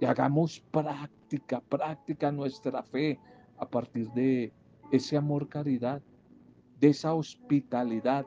y 0.00 0.06
hagamos 0.06 0.60
práctica, 0.70 1.60
práctica 1.60 2.32
nuestra 2.32 2.82
fe 2.82 3.20
a 3.58 3.68
partir 3.68 4.10
de 4.12 4.52
ese 4.90 5.18
amor 5.18 5.48
caridad 5.48 6.02
de 6.82 6.88
esa 6.88 7.14
hospitalidad 7.14 8.26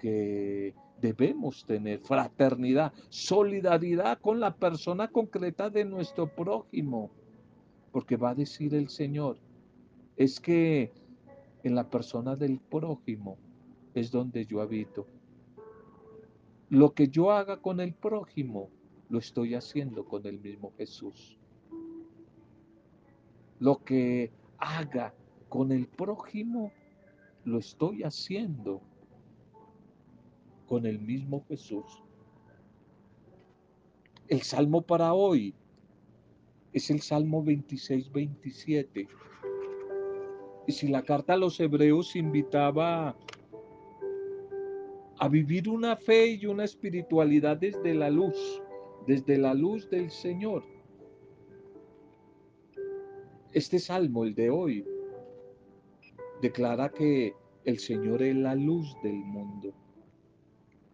que 0.00 0.74
debemos 1.00 1.64
tener, 1.64 2.00
fraternidad, 2.00 2.92
solidaridad 3.10 4.18
con 4.20 4.40
la 4.40 4.52
persona 4.52 5.06
concreta 5.06 5.70
de 5.70 5.84
nuestro 5.84 6.26
prójimo. 6.26 7.12
Porque 7.92 8.16
va 8.16 8.30
a 8.30 8.34
decir 8.34 8.74
el 8.74 8.88
Señor, 8.88 9.38
es 10.16 10.40
que 10.40 10.90
en 11.62 11.76
la 11.76 11.88
persona 11.88 12.34
del 12.34 12.58
prójimo 12.58 13.38
es 13.94 14.10
donde 14.10 14.44
yo 14.44 14.60
habito. 14.60 15.06
Lo 16.70 16.92
que 16.92 17.06
yo 17.06 17.30
haga 17.30 17.58
con 17.58 17.78
el 17.78 17.94
prójimo, 17.94 18.68
lo 19.10 19.20
estoy 19.20 19.54
haciendo 19.54 20.04
con 20.06 20.26
el 20.26 20.40
mismo 20.40 20.72
Jesús. 20.76 21.38
Lo 23.60 23.84
que 23.84 24.32
haga 24.58 25.14
con 25.52 25.70
el 25.70 25.86
prójimo 25.86 26.72
lo 27.44 27.58
estoy 27.58 28.04
haciendo 28.04 28.80
con 30.66 30.86
el 30.86 30.98
mismo 30.98 31.44
Jesús. 31.46 31.84
El 34.28 34.40
salmo 34.40 34.80
para 34.80 35.12
hoy 35.12 35.54
es 36.72 36.90
el 36.90 37.02
Salmo 37.02 37.44
26-27. 37.44 39.06
Y 40.68 40.72
si 40.72 40.88
la 40.88 41.02
carta 41.02 41.34
a 41.34 41.36
los 41.36 41.60
hebreos 41.60 42.16
invitaba 42.16 43.14
a 45.18 45.28
vivir 45.28 45.68
una 45.68 45.96
fe 45.96 46.28
y 46.28 46.46
una 46.46 46.64
espiritualidad 46.64 47.58
desde 47.58 47.92
la 47.92 48.08
luz, 48.08 48.62
desde 49.06 49.36
la 49.36 49.52
luz 49.52 49.90
del 49.90 50.10
Señor. 50.10 50.64
Este 53.52 53.78
salmo, 53.78 54.24
el 54.24 54.34
de 54.34 54.48
hoy, 54.48 54.86
declara 56.42 56.90
que 56.90 57.34
el 57.64 57.78
Señor 57.78 58.20
es 58.20 58.34
la 58.34 58.54
luz 58.56 58.94
del 59.02 59.14
mundo. 59.14 59.72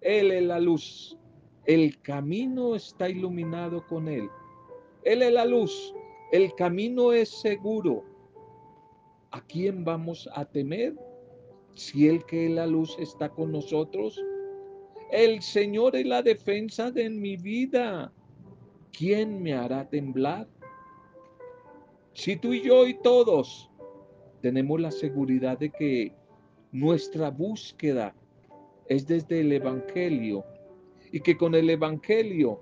Él 0.02 0.30
es 0.30 0.42
la 0.42 0.60
luz. 0.60 1.16
El 1.64 2.00
camino 2.02 2.76
está 2.76 3.08
iluminado 3.08 3.84
con 3.86 4.08
Él. 4.08 4.28
Él 5.04 5.22
es 5.22 5.32
la 5.32 5.46
luz. 5.46 5.94
El 6.32 6.54
camino 6.54 7.12
es 7.12 7.30
seguro. 7.30 8.04
¿A 9.30 9.40
quién 9.40 9.84
vamos 9.84 10.28
a 10.34 10.44
temer? 10.44 10.94
Si 11.74 12.08
el 12.08 12.24
que 12.26 12.46
es 12.46 12.52
la 12.52 12.66
luz 12.66 12.96
está 12.98 13.30
con 13.30 13.52
nosotros. 13.52 14.22
El 15.10 15.40
Señor 15.40 15.96
es 15.96 16.06
la 16.06 16.22
defensa 16.22 16.90
de 16.90 17.08
mi 17.08 17.38
vida. 17.38 18.12
¿Quién 18.92 19.42
me 19.42 19.54
hará 19.54 19.88
temblar? 19.88 20.46
Si 22.12 22.36
tú 22.36 22.52
y 22.52 22.62
yo 22.62 22.86
y 22.86 22.94
todos 23.00 23.70
tenemos 24.40 24.80
la 24.80 24.90
seguridad 24.90 25.58
de 25.58 25.70
que 25.70 26.12
nuestra 26.72 27.30
búsqueda 27.30 28.14
es 28.88 29.06
desde 29.06 29.40
el 29.40 29.52
Evangelio 29.52 30.44
y 31.12 31.20
que 31.20 31.36
con 31.36 31.54
el 31.54 31.70
Evangelio 31.70 32.60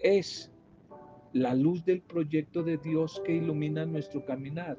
es 0.00 0.50
la 1.32 1.54
luz 1.54 1.84
del 1.84 2.02
proyecto 2.02 2.62
de 2.62 2.76
Dios 2.78 3.20
que 3.24 3.34
ilumina 3.36 3.86
nuestro 3.86 4.24
caminar. 4.24 4.78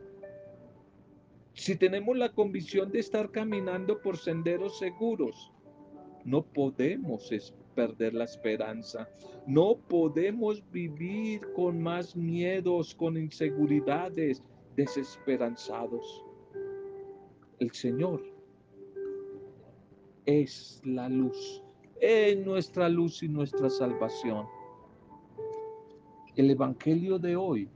Si 1.53 1.75
tenemos 1.75 2.17
la 2.17 2.29
convicción 2.29 2.91
de 2.91 2.99
estar 2.99 3.31
caminando 3.31 4.01
por 4.01 4.17
senderos 4.17 4.79
seguros, 4.79 5.51
no 6.25 6.41
podemos 6.41 7.31
perder 7.73 8.13
la 8.13 8.23
esperanza. 8.23 9.09
No 9.45 9.75
podemos 9.75 10.63
vivir 10.71 11.41
con 11.53 11.81
más 11.81 12.15
miedos, 12.15 12.95
con 12.95 13.17
inseguridades, 13.17 14.41
desesperanzados. 14.75 16.25
El 17.59 17.71
Señor 17.71 18.21
es 20.25 20.81
la 20.83 21.09
luz, 21.09 21.63
es 21.99 22.37
nuestra 22.45 22.89
luz 22.89 23.23
y 23.23 23.29
nuestra 23.29 23.69
salvación. 23.69 24.47
El 26.35 26.49
Evangelio 26.49 27.19
de 27.19 27.35
hoy, 27.35 27.69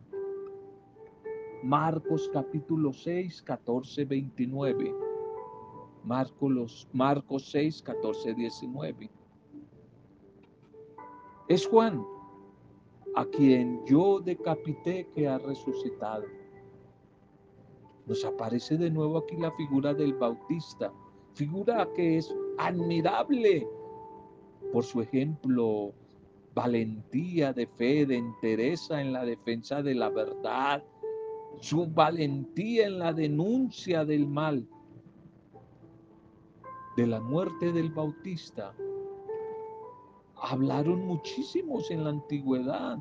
Marcos 1.63 2.29
capítulo 2.33 2.93
6, 2.93 3.41
14, 3.43 4.05
29. 4.05 4.95
Marcos, 6.03 6.87
Marcos 6.93 7.49
6, 7.51 7.81
14, 7.81 8.33
19. 8.33 9.09
Es 11.49 11.67
Juan, 11.67 12.03
a 13.15 13.25
quien 13.25 13.85
yo 13.85 14.19
decapité 14.19 15.07
que 15.13 15.27
ha 15.27 15.37
resucitado 15.37 16.25
nos 18.07 18.25
aparece 18.25 18.77
de 18.77 18.89
nuevo 18.89 19.19
aquí 19.19 19.35
la 19.37 19.51
figura 19.51 19.93
del 19.93 20.13
Bautista, 20.13 20.91
figura 21.33 21.87
que 21.95 22.17
es 22.17 22.33
admirable 22.57 23.67
por 24.71 24.83
su 24.83 25.01
ejemplo, 25.01 25.93
valentía 26.53 27.53
de 27.53 27.67
fe, 27.67 28.05
de 28.05 28.17
entereza 28.17 29.01
en 29.01 29.13
la 29.13 29.25
defensa 29.25 29.81
de 29.81 29.95
la 29.95 30.09
verdad, 30.09 30.83
su 31.59 31.87
valentía 31.87 32.87
en 32.87 32.99
la 32.99 33.13
denuncia 33.13 34.05
del 34.05 34.27
mal. 34.27 34.67
De 36.95 37.07
la 37.07 37.19
muerte 37.19 37.71
del 37.71 37.91
Bautista 37.91 38.73
hablaron 40.35 41.05
muchísimos 41.05 41.89
en 41.91 42.03
la 42.03 42.09
antigüedad. 42.09 42.97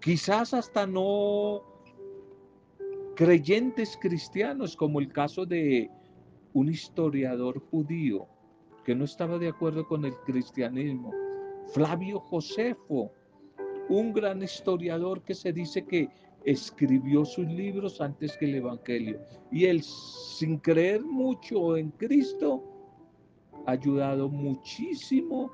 Quizás 0.00 0.54
hasta 0.54 0.86
no 0.86 1.62
creyentes 3.16 3.98
cristianos, 4.00 4.76
como 4.76 5.00
el 5.00 5.12
caso 5.12 5.46
de 5.46 5.90
un 6.52 6.68
historiador 6.68 7.60
judío 7.70 8.26
que 8.84 8.94
no 8.94 9.04
estaba 9.04 9.38
de 9.38 9.48
acuerdo 9.48 9.86
con 9.86 10.04
el 10.04 10.14
cristianismo, 10.26 11.12
Flavio 11.72 12.20
Josefo, 12.20 13.12
un 13.88 14.12
gran 14.12 14.42
historiador 14.42 15.22
que 15.22 15.34
se 15.34 15.52
dice 15.52 15.84
que 15.84 16.08
escribió 16.44 17.24
sus 17.24 17.46
libros 17.46 18.00
antes 18.00 18.36
que 18.36 18.46
el 18.46 18.56
Evangelio. 18.56 19.20
Y 19.50 19.66
él, 19.66 19.82
sin 19.82 20.58
creer 20.58 21.04
mucho 21.04 21.76
en 21.76 21.90
Cristo, 21.90 22.64
ha 23.66 23.72
ayudado 23.72 24.28
muchísimo 24.28 25.52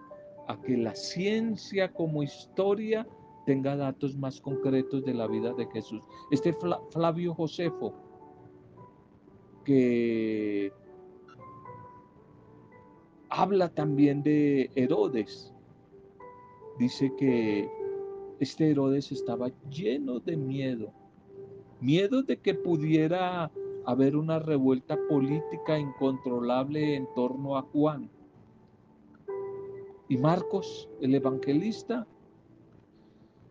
a 0.48 0.60
que 0.62 0.76
la 0.76 0.94
ciencia 0.94 1.92
como 1.92 2.22
historia 2.22 3.06
tenga 3.46 3.76
datos 3.76 4.16
más 4.18 4.40
concretos 4.40 5.04
de 5.04 5.14
la 5.14 5.26
vida 5.26 5.54
de 5.54 5.66
Jesús. 5.66 6.02
Este 6.30 6.52
Flavio 6.90 7.32
Josefo, 7.32 7.94
que 9.64 10.72
habla 13.30 13.68
también 13.68 14.22
de 14.22 14.70
Herodes, 14.74 15.54
dice 16.78 17.12
que 17.16 17.68
este 18.40 18.70
Herodes 18.70 19.12
estaba 19.12 19.48
lleno 19.70 20.18
de 20.18 20.36
miedo, 20.36 20.92
miedo 21.80 22.22
de 22.22 22.36
que 22.38 22.52
pudiera 22.52 23.50
haber 23.86 24.16
una 24.16 24.40
revuelta 24.40 24.98
política 25.08 25.78
incontrolable 25.78 26.96
en 26.96 27.06
torno 27.14 27.56
a 27.56 27.62
Juan. 27.62 28.10
Y 30.08 30.16
Marcos, 30.18 30.88
el 31.00 31.14
evangelista, 31.14 32.06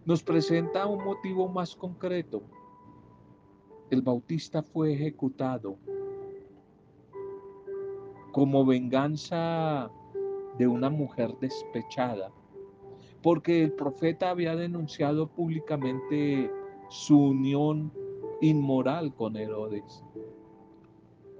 nos 0.06 0.24
presenta 0.24 0.86
un 0.86 1.04
motivo 1.04 1.48
más 1.48 1.76
concreto. 1.76 2.44
El 3.90 4.02
bautista 4.02 4.64
fue 4.64 4.94
ejecutado 4.94 5.78
como 8.32 8.66
venganza 8.66 9.90
de 10.58 10.68
una 10.68 10.90
mujer 10.90 11.36
despechada 11.40 12.32
porque 13.26 13.64
el 13.64 13.72
profeta 13.72 14.30
había 14.30 14.56
denunciado 14.56 15.26
públicamente 15.26 16.52
su 16.90 17.20
unión 17.20 17.92
inmoral 18.40 19.16
con 19.16 19.36
Herodes. 19.36 20.04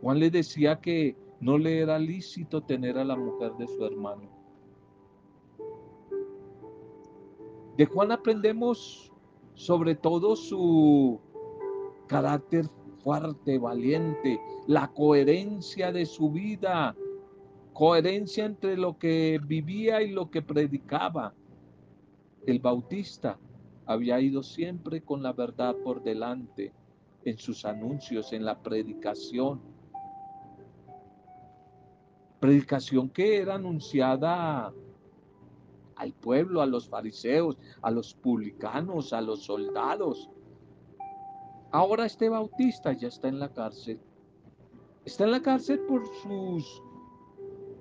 Juan 0.02 0.18
le 0.18 0.32
decía 0.32 0.82
que 0.82 1.16
no 1.40 1.60
le 1.60 1.82
era 1.82 2.00
lícito 2.00 2.64
tener 2.64 2.98
a 2.98 3.04
la 3.04 3.16
mujer 3.16 3.52
de 3.60 3.68
su 3.68 3.86
hermano. 3.86 4.35
De 7.78 7.86
Juan 7.86 8.12
aprendemos 8.12 9.12
sobre 9.54 9.96
todo 9.96 10.36
su 10.36 11.20
carácter 12.08 12.70
fuerte, 13.04 13.58
valiente, 13.58 14.40
la 14.68 14.88
coherencia 14.88 15.92
de 15.92 16.06
su 16.06 16.32
vida, 16.32 16.96
coherencia 17.74 18.46
entre 18.46 18.78
lo 18.78 18.98
que 18.98 19.40
vivía 19.46 20.02
y 20.02 20.12
lo 20.12 20.32
que 20.32 20.42
predicaba, 20.42 21.34
el 22.46 22.60
Bautista 22.60 23.38
había 23.86 24.20
ido 24.20 24.44
siempre 24.44 25.02
con 25.02 25.22
la 25.22 25.34
verdad 25.34 25.76
por 25.84 26.02
delante 26.02 26.72
en 27.24 27.38
sus 27.38 27.66
anuncios, 27.66 28.34
en 28.34 28.46
la 28.46 28.58
predicación. 28.58 29.60
Predicación 32.40 33.10
que 33.10 33.38
era 33.38 33.56
anunciada 33.56 34.72
al 35.96 36.14
pueblo, 36.14 36.62
a 36.62 36.66
los 36.66 36.88
fariseos, 36.88 37.58
a 37.82 37.92
los 37.92 38.14
publicanos, 38.14 39.14
a 39.14 39.22
los 39.22 39.44
soldados. 39.44 40.30
Ahora 41.72 42.06
este 42.06 42.30
Bautista 42.30 42.94
ya 42.94 43.08
está 43.08 43.28
en 43.28 43.40
la 43.40 43.50
cárcel. 43.50 44.00
Está 45.04 45.26
en 45.26 45.32
la 45.32 45.42
cárcel 45.42 45.80
por 45.82 46.06
sus 46.24 46.82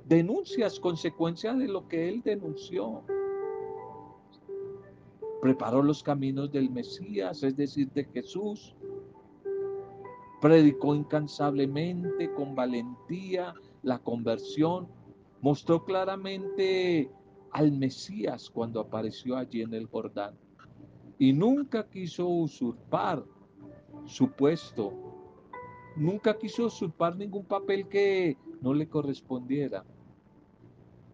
denuncias, 0.06 0.78
consecuencia 0.78 1.54
de 1.54 1.68
lo 1.68 1.88
que 1.88 2.08
él 2.08 2.22
denunció 2.22 3.02
preparó 5.44 5.82
los 5.82 6.02
caminos 6.02 6.50
del 6.50 6.70
Mesías, 6.70 7.42
es 7.42 7.54
decir, 7.54 7.90
de 7.92 8.06
Jesús. 8.06 8.74
Predicó 10.40 10.94
incansablemente, 10.94 12.32
con 12.32 12.54
valentía, 12.54 13.52
la 13.82 13.98
conversión. 13.98 14.88
Mostró 15.42 15.84
claramente 15.84 17.10
al 17.54 17.70
Mesías 17.70 18.50
cuando 18.50 18.80
apareció 18.80 19.36
allí 19.36 19.62
en 19.62 19.72
el 19.74 19.86
Jordán. 19.86 20.34
Y 21.18 21.32
nunca 21.32 21.88
quiso 21.88 22.26
usurpar 22.26 23.24
su 24.06 24.28
puesto. 24.32 24.92
Nunca 25.96 26.36
quiso 26.36 26.66
usurpar 26.66 27.16
ningún 27.16 27.44
papel 27.44 27.86
que 27.88 28.36
no 28.60 28.74
le 28.74 28.88
correspondiera. 28.88 29.84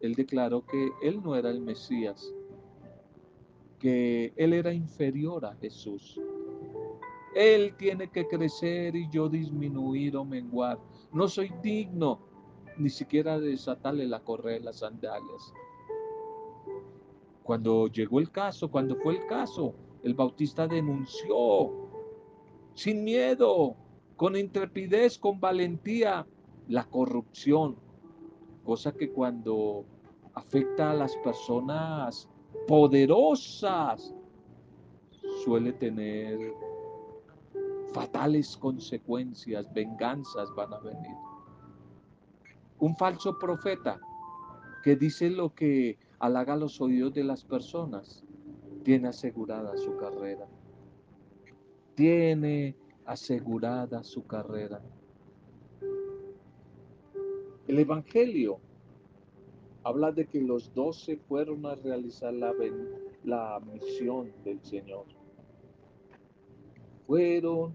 Él 0.01 0.15
declaró 0.15 0.65
que 0.65 0.89
él 1.03 1.21
no 1.23 1.37
era 1.37 1.51
el 1.51 1.61
Mesías, 1.61 2.33
que 3.79 4.33
él 4.35 4.55
era 4.55 4.73
inferior 4.73 5.45
a 5.45 5.55
Jesús. 5.57 6.19
Él 7.35 7.75
tiene 7.77 8.09
que 8.09 8.27
crecer 8.27 8.97
y 8.97 9.11
yo 9.11 9.29
disminuir 9.29 10.17
o 10.17 10.25
menguar. 10.25 10.79
No 11.13 11.29
soy 11.29 11.53
digno 11.63 12.19
ni 12.79 12.89
siquiera 12.89 13.39
de 13.39 13.51
desatarle 13.51 14.07
la 14.07 14.21
correa 14.21 14.55
de 14.55 14.61
las 14.61 14.79
sandalias. 14.79 15.53
Cuando 17.43 17.89
llegó 17.89 18.21
el 18.21 18.31
caso, 18.31 18.71
cuando 18.71 18.97
fue 18.97 19.17
el 19.17 19.27
caso, 19.27 19.75
el 20.03 20.15
bautista 20.15 20.67
denunció 20.67 21.89
sin 22.75 23.05
miedo, 23.05 23.77
con 24.17 24.37
intrepidez, 24.37 25.19
con 25.19 25.41
valentía, 25.41 26.27
la 26.69 26.85
corrupción, 26.85 27.77
cosa 28.65 28.93
que 28.93 29.11
cuando 29.11 29.85
afecta 30.35 30.93
a 30.93 30.95
las 30.95 31.17
personas 31.17 32.29
poderosas 32.69 34.15
suele 35.45 35.73
tener 35.73 36.39
fatales 37.93 38.57
consecuencias, 38.57 39.73
venganzas 39.73 40.55
van 40.55 40.73
a 40.75 40.79
venir. 40.79 41.17
Un 42.79 42.97
falso 42.97 43.39
profeta 43.39 43.99
que 44.83 44.97
dice 44.97 45.29
lo 45.31 45.55
que 45.55 45.99
halaga 46.21 46.55
los 46.55 46.81
oídos 46.81 47.15
de 47.15 47.25
las 47.25 47.43
personas, 47.45 48.23
tiene 48.85 49.09
asegurada 49.09 49.77
su 49.77 49.97
carrera. 49.97 50.47
Tiene 51.95 52.77
asegurada 53.07 54.05
su 54.05 54.27
carrera. 54.27 54.81
El 57.67 57.79
Evangelio 57.79 58.59
habla 59.83 60.13
de 60.13 60.27
que 60.27 60.41
los 60.41 60.73
doce 60.75 61.17
fueron 61.17 61.65
a 61.65 61.75
realizar 61.75 62.35
la, 62.35 62.53
la 63.25 63.61
misión 63.61 64.31
del 64.45 64.61
Señor. 64.63 65.07
Fueron 67.07 67.73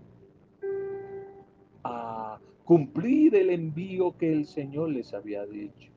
a 1.83 2.39
cumplir 2.63 3.35
el 3.35 3.49
envío 3.49 4.15
que 4.17 4.31
el 4.31 4.45
Señor 4.45 4.89
les 4.89 5.13
había 5.13 5.45
dicho. 5.45 5.94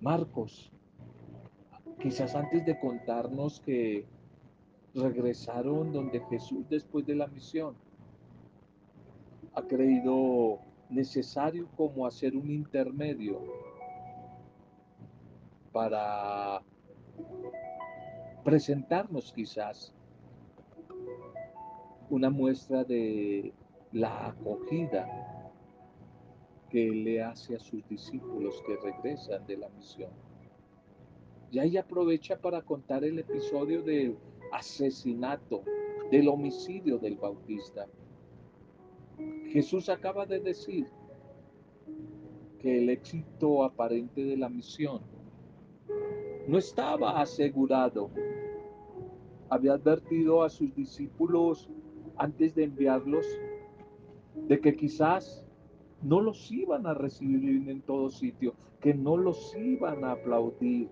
Marcos, 0.00 0.72
quizás 2.00 2.34
antes 2.34 2.64
de 2.64 2.78
contarnos 2.78 3.60
que 3.60 4.06
regresaron 4.94 5.92
donde 5.92 6.20
Jesús 6.30 6.66
después 6.68 7.06
de 7.06 7.14
la 7.14 7.26
misión, 7.26 7.74
ha 9.54 9.62
creído 9.62 10.58
necesario 10.88 11.68
como 11.76 12.06
hacer 12.06 12.34
un 12.34 12.50
intermedio 12.50 13.40
para 15.72 16.62
presentarnos 18.42 19.32
quizás 19.32 19.92
una 22.08 22.30
muestra 22.30 22.84
de 22.84 23.52
la 23.92 24.28
acogida 24.28 25.29
que 26.70 26.88
le 26.90 27.22
hace 27.22 27.56
a 27.56 27.58
sus 27.58 27.86
discípulos 27.88 28.62
que 28.66 28.76
regresan 28.76 29.46
de 29.46 29.56
la 29.56 29.68
misión. 29.70 30.10
Y 31.50 31.58
ahí 31.58 31.76
aprovecha 31.76 32.40
para 32.40 32.62
contar 32.62 33.04
el 33.04 33.18
episodio 33.18 33.82
del 33.82 34.16
asesinato, 34.52 35.62
del 36.10 36.28
homicidio 36.28 36.98
del 36.98 37.16
Bautista. 37.16 37.86
Jesús 39.48 39.88
acaba 39.88 40.26
de 40.26 40.40
decir 40.40 40.86
que 42.60 42.78
el 42.78 42.90
éxito 42.90 43.64
aparente 43.64 44.22
de 44.22 44.36
la 44.36 44.48
misión 44.48 45.00
no 46.46 46.58
estaba 46.58 47.20
asegurado. 47.20 48.10
Había 49.48 49.72
advertido 49.72 50.44
a 50.44 50.50
sus 50.50 50.72
discípulos 50.74 51.68
antes 52.16 52.54
de 52.54 52.64
enviarlos 52.64 53.26
de 54.34 54.60
que 54.60 54.76
quizás 54.76 55.44
no 56.02 56.20
los 56.20 56.50
iban 56.50 56.86
a 56.86 56.94
recibir 56.94 57.68
en 57.68 57.80
todo 57.82 58.10
sitio, 58.10 58.54
que 58.80 58.94
no 58.94 59.16
los 59.16 59.54
iban 59.56 60.04
a 60.04 60.12
aplaudir. 60.12 60.88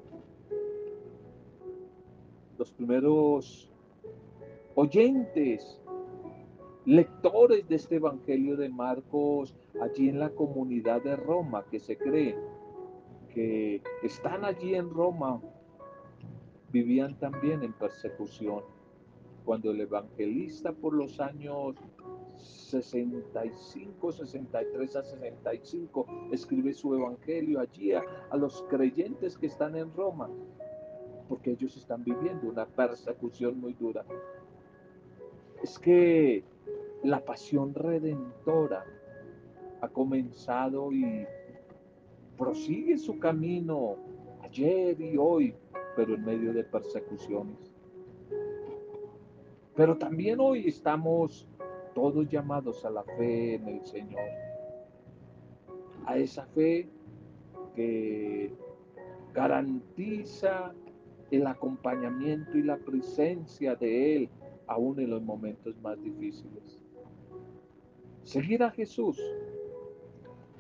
Los 2.59 2.73
primeros 2.73 3.71
oyentes 4.75 5.81
lectores 6.85 7.68
de 7.68 7.77
este 7.77 7.97
Evangelio 7.97 8.57
de 8.57 8.68
Marcos 8.68 9.55
allí 9.81 10.09
en 10.09 10.18
la 10.18 10.31
comunidad 10.31 11.03
de 11.03 11.16
Roma 11.16 11.64
que 11.71 11.79
se 11.81 11.97
creen 11.97 12.37
que 13.35 13.83
están 14.03 14.44
allí 14.44 14.75
en 14.75 14.90
Roma, 14.90 15.40
vivían 16.73 17.18
también 17.18 17.62
en 17.62 17.73
persecución. 17.73 18.62
cuando 19.44 19.71
el 19.71 19.81
evangelista 19.81 20.73
por 20.73 20.92
los 20.92 21.21
años 21.21 21.75
65, 22.71 24.13
63 24.13 24.97
a 24.97 25.03
65 25.03 26.07
escribe 26.33 26.73
su 26.73 26.95
evangelio 26.95 27.61
allí 27.61 27.93
a, 27.93 28.03
a 28.31 28.37
los 28.37 28.63
creyentes 28.69 29.37
que 29.37 29.47
están 29.47 29.77
en 29.77 29.93
Roma, 29.95 30.29
porque 31.29 31.53
ellos 31.53 31.77
están 31.77 32.05
viviendo 32.05 32.49
una 32.49 32.67
persecución 32.67 33.61
muy 33.61 33.75
dura. 33.75 34.05
Es 35.63 35.79
que 35.79 36.45
la 37.03 37.25
pasión 37.25 37.75
redentora 37.75 38.85
ha 39.81 39.89
comenzado 39.89 40.93
y 40.93 41.27
prosigue 42.37 42.99
su 42.99 43.19
camino 43.19 43.97
ayer 44.43 45.01
y 45.01 45.17
hoy, 45.17 45.55
pero 45.97 46.15
en 46.15 46.25
medio 46.25 46.53
de 46.53 46.65
persecuciones. 46.65 47.73
Pero 49.75 49.97
también 49.97 50.41
hoy 50.41 50.67
estamos 50.67 51.47
todos 51.88 52.29
llamados 52.29 52.85
a 52.85 52.90
la 52.90 53.03
fe 53.03 53.55
en 53.55 53.68
el 53.68 53.85
Señor, 53.85 54.29
a 56.07 56.16
esa 56.16 56.46
fe 56.46 56.88
que 57.74 58.53
garantiza 59.33 60.74
el 61.31 61.46
acompañamiento 61.46 62.57
y 62.57 62.62
la 62.62 62.79
presencia 62.79 63.74
de 63.74 64.16
Él 64.16 64.31
aún 64.66 64.98
en 65.01 65.11
los 65.11 65.22
momentos 65.22 65.79
más 65.81 66.03
difíciles. 66.03 66.83
Seguir 68.24 68.62
a 68.62 68.70
Jesús 68.70 69.18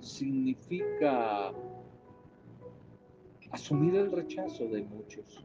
significa 0.00 1.52
asumir 3.50 3.94
el 3.94 4.12
rechazo 4.12 4.66
de 4.68 4.82
muchos, 4.82 5.44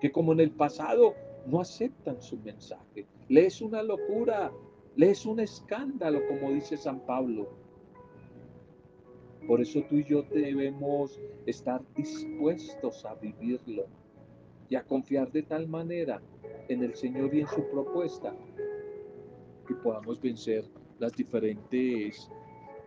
que 0.00 0.10
como 0.10 0.32
en 0.32 0.40
el 0.40 0.50
pasado 0.50 1.14
no 1.46 1.60
aceptan 1.60 2.20
su 2.20 2.36
mensaje. 2.38 3.06
Le 3.28 3.46
es 3.46 3.60
una 3.60 3.82
locura, 3.82 4.52
le 4.98 5.12
es 5.12 5.24
un 5.24 5.38
escándalo, 5.38 6.26
como 6.26 6.50
dice 6.50 6.76
San 6.76 6.98
Pablo. 7.06 7.48
Por 9.46 9.60
eso 9.60 9.80
tú 9.88 9.98
y 9.98 10.04
yo 10.04 10.22
debemos 10.24 11.20
estar 11.46 11.80
dispuestos 11.94 13.04
a 13.04 13.14
vivirlo 13.14 13.86
y 14.68 14.74
a 14.74 14.82
confiar 14.82 15.30
de 15.30 15.44
tal 15.44 15.68
manera 15.68 16.20
en 16.68 16.82
el 16.82 16.96
Señor 16.96 17.32
y 17.32 17.42
en 17.42 17.46
su 17.46 17.64
propuesta 17.70 18.34
que 19.68 19.74
podamos 19.76 20.20
vencer 20.20 20.64
las 20.98 21.12
diferentes 21.12 22.28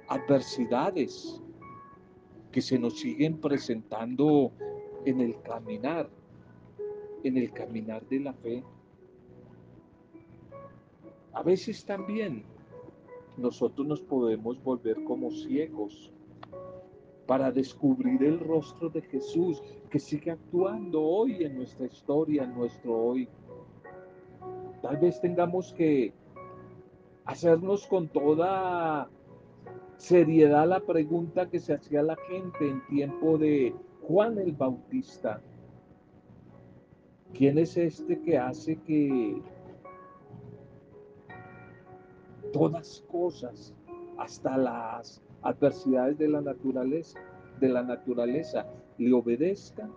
adversidades 0.09 1.41
que 2.51 2.61
se 2.61 2.77
nos 2.77 2.99
siguen 2.99 3.39
presentando 3.39 4.51
en 5.05 5.21
el 5.21 5.41
caminar 5.43 6.09
en 7.23 7.37
el 7.37 7.53
caminar 7.53 8.05
de 8.09 8.19
la 8.19 8.33
fe. 8.33 8.63
A 11.33 11.43
veces 11.43 11.85
también 11.85 12.43
nosotros 13.37 13.87
nos 13.87 14.01
podemos 14.01 14.61
volver 14.63 15.03
como 15.03 15.31
ciegos 15.31 16.11
para 17.25 17.51
descubrir 17.51 18.23
el 18.23 18.39
rostro 18.39 18.89
de 18.89 19.01
Jesús 19.01 19.63
que 19.89 19.99
sigue 19.99 20.31
actuando 20.31 21.01
hoy 21.01 21.43
en 21.43 21.55
nuestra 21.55 21.85
historia, 21.85 22.43
en 22.43 22.53
nuestro 22.53 22.93
hoy. 22.93 23.29
Tal 24.81 24.97
vez 24.97 25.21
tengamos 25.21 25.73
que 25.73 26.13
hacernos 27.25 27.87
con 27.87 28.09
toda 28.09 29.09
seriedad 29.95 30.67
la 30.67 30.81
pregunta 30.81 31.49
que 31.49 31.59
se 31.59 31.73
hacía 31.73 32.01
la 32.03 32.17
gente 32.27 32.67
en 32.67 32.85
tiempo 32.87 33.37
de 33.37 33.73
Juan 34.01 34.37
el 34.37 34.51
Bautista. 34.51 35.41
¿Quién 37.33 37.59
es 37.59 37.77
este 37.77 38.19
que 38.19 38.37
hace 38.37 38.75
que 38.81 39.41
todas 42.51 43.03
cosas, 43.11 43.73
hasta 44.17 44.57
las 44.57 45.21
adversidades 45.41 46.17
de 46.17 46.27
la 46.27 46.41
naturaleza, 46.41 47.19
de 47.59 47.69
la 47.69 47.83
naturaleza, 47.83 48.65
le 48.97 49.13
obedezcan? 49.13 49.91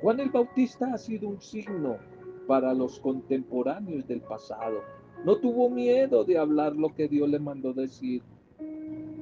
Juan 0.00 0.20
el 0.20 0.30
Bautista 0.30 0.94
ha 0.94 0.98
sido 0.98 1.28
un 1.28 1.40
signo 1.40 1.98
para 2.46 2.72
los 2.72 2.98
contemporáneos 3.00 4.06
del 4.08 4.22
pasado. 4.22 4.80
No 5.24 5.36
tuvo 5.36 5.68
miedo 5.68 6.24
de 6.24 6.38
hablar 6.38 6.74
lo 6.74 6.94
que 6.94 7.06
Dios 7.06 7.28
le 7.28 7.38
mandó 7.38 7.74
decir. 7.74 8.22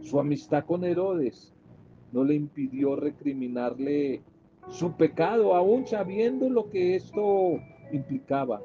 Su 0.03 0.21
amistad 0.21 0.65
con 0.65 0.85
Herodes 0.85 1.53
no 2.13 2.23
le 2.23 2.35
impidió 2.35 2.97
recriminarle 2.97 4.23
su 4.69 4.93
pecado, 4.93 5.55
aún 5.55 5.87
sabiendo 5.87 6.49
lo 6.49 6.71
que 6.71 6.95
esto 6.95 7.59
implicaba. 7.93 8.63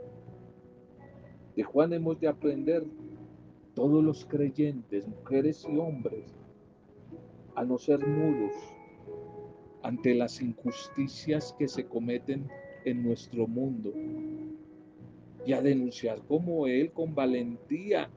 De 1.55 1.63
Juan 1.63 1.93
hemos 1.93 2.19
de 2.19 2.27
aprender 2.27 2.83
todos 3.75 4.03
los 4.03 4.25
creyentes, 4.25 5.07
mujeres 5.07 5.65
y 5.69 5.77
hombres, 5.77 6.35
a 7.55 7.63
no 7.63 7.77
ser 7.77 8.05
mudos 8.05 8.53
ante 9.81 10.15
las 10.15 10.41
injusticias 10.41 11.53
que 11.57 11.67
se 11.67 11.85
cometen 11.85 12.49
en 12.85 13.03
nuestro 13.03 13.47
mundo 13.47 13.93
y 15.45 15.53
a 15.53 15.61
denunciar 15.61 16.21
como 16.27 16.67
Él 16.67 16.91
con 16.91 17.13
valentía 17.13 18.09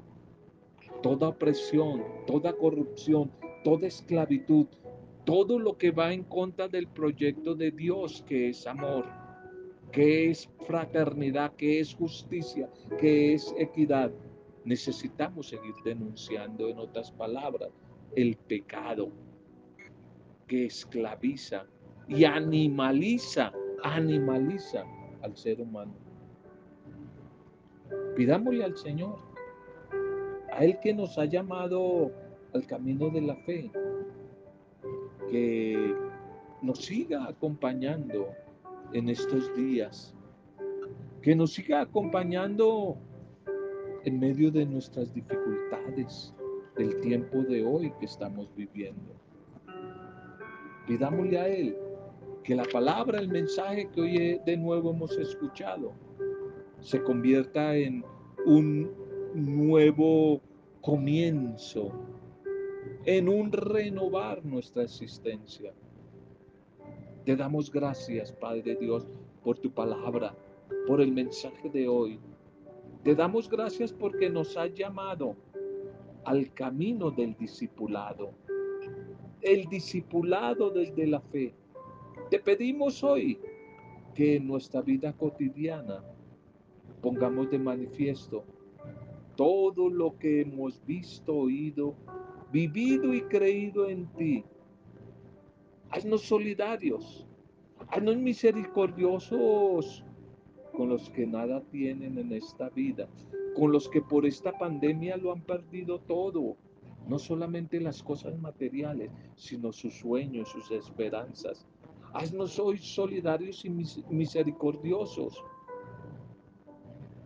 toda 1.02 1.28
opresión, 1.28 2.02
toda 2.26 2.52
corrupción, 2.52 3.30
toda 3.64 3.86
esclavitud, 3.86 4.66
todo 5.24 5.58
lo 5.58 5.76
que 5.76 5.90
va 5.90 6.12
en 6.12 6.22
contra 6.22 6.68
del 6.68 6.86
proyecto 6.86 7.54
de 7.54 7.70
Dios, 7.72 8.24
que 8.26 8.50
es 8.50 8.66
amor, 8.66 9.04
que 9.90 10.30
es 10.30 10.48
fraternidad, 10.66 11.54
que 11.56 11.80
es 11.80 11.94
justicia, 11.94 12.70
que 12.98 13.34
es 13.34 13.54
equidad. 13.58 14.12
Necesitamos 14.66 15.48
seguir 15.48 15.74
denunciando, 15.84 16.68
en 16.68 16.78
otras 16.80 17.12
palabras, 17.12 17.70
el 18.16 18.36
pecado 18.36 19.12
que 20.48 20.66
esclaviza 20.66 21.66
y 22.08 22.24
animaliza, 22.24 23.52
animaliza 23.84 24.84
al 25.22 25.36
ser 25.36 25.60
humano. 25.60 25.94
Pidámosle 28.16 28.64
al 28.64 28.76
Señor, 28.76 29.18
a 30.52 30.64
Él 30.64 30.80
que 30.82 30.92
nos 30.92 31.16
ha 31.16 31.26
llamado 31.26 32.10
al 32.52 32.66
camino 32.66 33.08
de 33.08 33.20
la 33.20 33.36
fe, 33.36 33.70
que 35.30 35.94
nos 36.60 36.84
siga 36.84 37.28
acompañando 37.28 38.30
en 38.92 39.10
estos 39.10 39.54
días, 39.54 40.12
que 41.22 41.36
nos 41.36 41.52
siga 41.52 41.82
acompañando 41.82 42.98
en 44.06 44.18
medio 44.18 44.50
de 44.50 44.64
nuestras 44.64 45.12
dificultades 45.12 46.32
del 46.76 46.98
tiempo 47.00 47.42
de 47.42 47.64
hoy 47.64 47.92
que 48.00 48.06
estamos 48.06 48.48
viviendo. 48.56 49.14
Pidámosle 50.86 51.38
a 51.38 51.48
Él 51.48 51.76
que 52.42 52.54
la 52.54 52.64
palabra, 52.64 53.18
el 53.18 53.28
mensaje 53.28 53.90
que 53.90 54.00
hoy 54.00 54.40
de 54.46 54.56
nuevo 54.56 54.92
hemos 54.92 55.16
escuchado, 55.18 55.92
se 56.80 57.02
convierta 57.02 57.76
en 57.76 58.04
un 58.46 58.90
nuevo 59.34 60.40
comienzo 60.80 61.92
en 63.06 63.28
un 63.28 63.52
renovar 63.52 64.44
nuestra 64.44 64.82
existencia. 64.82 65.72
Te 67.24 67.36
damos 67.36 67.70
gracias, 67.70 68.32
Padre 68.32 68.76
Dios, 68.76 69.06
por 69.44 69.58
tu 69.58 69.70
palabra, 69.70 70.34
por 70.86 71.00
el 71.00 71.12
mensaje 71.12 71.68
de 71.70 71.88
hoy. 71.88 72.18
Te 73.06 73.14
damos 73.14 73.48
gracias 73.48 73.92
porque 73.92 74.28
nos 74.28 74.56
has 74.56 74.74
llamado 74.74 75.36
al 76.24 76.52
camino 76.52 77.08
del 77.12 77.36
discipulado, 77.36 78.32
el 79.42 79.68
discipulado 79.68 80.70
desde 80.70 81.06
la 81.06 81.20
fe. 81.20 81.54
Te 82.30 82.40
pedimos 82.40 83.04
hoy 83.04 83.38
que 84.12 84.34
en 84.34 84.48
nuestra 84.48 84.82
vida 84.82 85.12
cotidiana 85.12 86.02
pongamos 87.00 87.48
de 87.48 87.60
manifiesto 87.60 88.42
todo 89.36 89.88
lo 89.88 90.18
que 90.18 90.40
hemos 90.40 90.84
visto, 90.84 91.32
oído 91.32 91.94
vivido 92.50 93.14
y 93.14 93.20
creído 93.22 93.88
en 93.88 94.08
ti. 94.14 94.44
Haznos 95.90 96.22
solidarios, 96.22 97.24
haznos 97.88 98.16
misericordiosos 98.16 100.02
con 100.76 100.90
los 100.90 101.08
que 101.10 101.26
nada 101.26 101.62
tienen 101.70 102.18
en 102.18 102.32
esta 102.32 102.68
vida, 102.68 103.08
con 103.54 103.72
los 103.72 103.88
que 103.88 104.02
por 104.02 104.26
esta 104.26 104.52
pandemia 104.52 105.16
lo 105.16 105.32
han 105.32 105.40
perdido 105.40 106.00
todo, 106.00 106.56
no 107.08 107.18
solamente 107.18 107.80
las 107.80 108.02
cosas 108.02 108.38
materiales, 108.38 109.10
sino 109.36 109.72
sus 109.72 109.94
sueños, 109.94 110.50
sus 110.50 110.70
esperanzas. 110.70 111.66
Haznos 112.12 112.58
hoy 112.58 112.78
solidarios 112.78 113.64
y 113.64 113.70
misericordiosos 113.70 115.42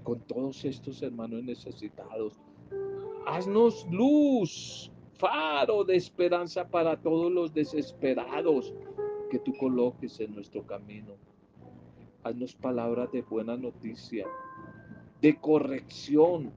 con 0.05 0.21
todos 0.21 0.65
estos 0.65 1.03
hermanos 1.03 1.43
necesitados. 1.43 2.41
Haznos 3.27 3.87
luz 3.91 4.91
faro 5.15 5.85
de 5.85 5.97
esperanza 5.97 6.67
para 6.69 6.97
todos 7.01 7.31
los 7.31 7.53
desesperados 7.53 8.73
que 9.31 9.39
tú 9.39 9.57
coloques 9.59 10.19
en 10.21 10.35
nuestro 10.35 10.65
camino. 10.67 11.15
Haznos 12.23 12.55
palabras 12.55 13.11
de 13.13 13.23
buena 13.23 13.57
noticia, 13.57 14.27
de 15.23 15.37
corrección 15.41 16.53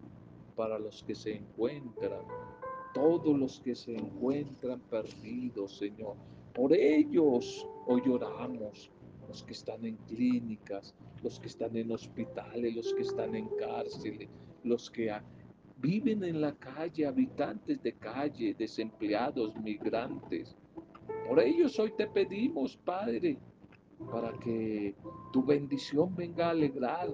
para 0.57 0.77
los 0.77 1.03
que 1.03 1.15
se 1.15 1.35
encuentran, 1.35 2.21
todos 2.93 3.39
los 3.39 3.61
que 3.61 3.73
se 3.73 3.95
encuentran 3.95 4.81
perdidos, 4.81 5.77
Señor. 5.77 6.15
Por 6.53 6.73
ellos 6.73 7.65
hoy 7.87 8.01
oramos, 8.09 8.91
los 9.29 9.43
que 9.43 9.53
están 9.53 9.85
en 9.85 9.95
clínicas, 10.07 10.93
los 11.23 11.39
que 11.39 11.47
están 11.47 11.77
en 11.77 11.91
hospitales, 11.91 12.75
los 12.75 12.93
que 12.93 13.03
están 13.03 13.33
en 13.33 13.47
cárceles, 13.57 14.27
los 14.65 14.91
que 14.91 15.15
viven 15.77 16.25
en 16.25 16.41
la 16.41 16.53
calle, 16.55 17.07
habitantes 17.07 17.81
de 17.81 17.93
calle, 17.93 18.53
desempleados, 18.53 19.55
migrantes. 19.55 20.57
Por 21.27 21.39
ellos 21.39 21.79
hoy 21.79 21.93
te 21.97 22.05
pedimos, 22.07 22.75
Padre, 22.75 23.37
para 24.11 24.31
que 24.39 24.95
tu 25.31 25.43
bendición 25.43 26.15
venga 26.15 26.47
a 26.47 26.51
alegrar 26.51 27.09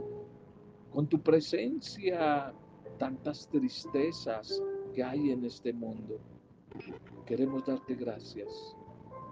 con 0.91 1.07
tu 1.07 1.21
presencia 1.21 2.53
tantas 2.97 3.47
tristezas 3.47 4.61
que 4.93 5.03
hay 5.03 5.31
en 5.31 5.45
este 5.45 5.73
mundo. 5.73 6.19
Queremos 7.25 7.65
darte 7.65 7.95
gracias 7.95 8.75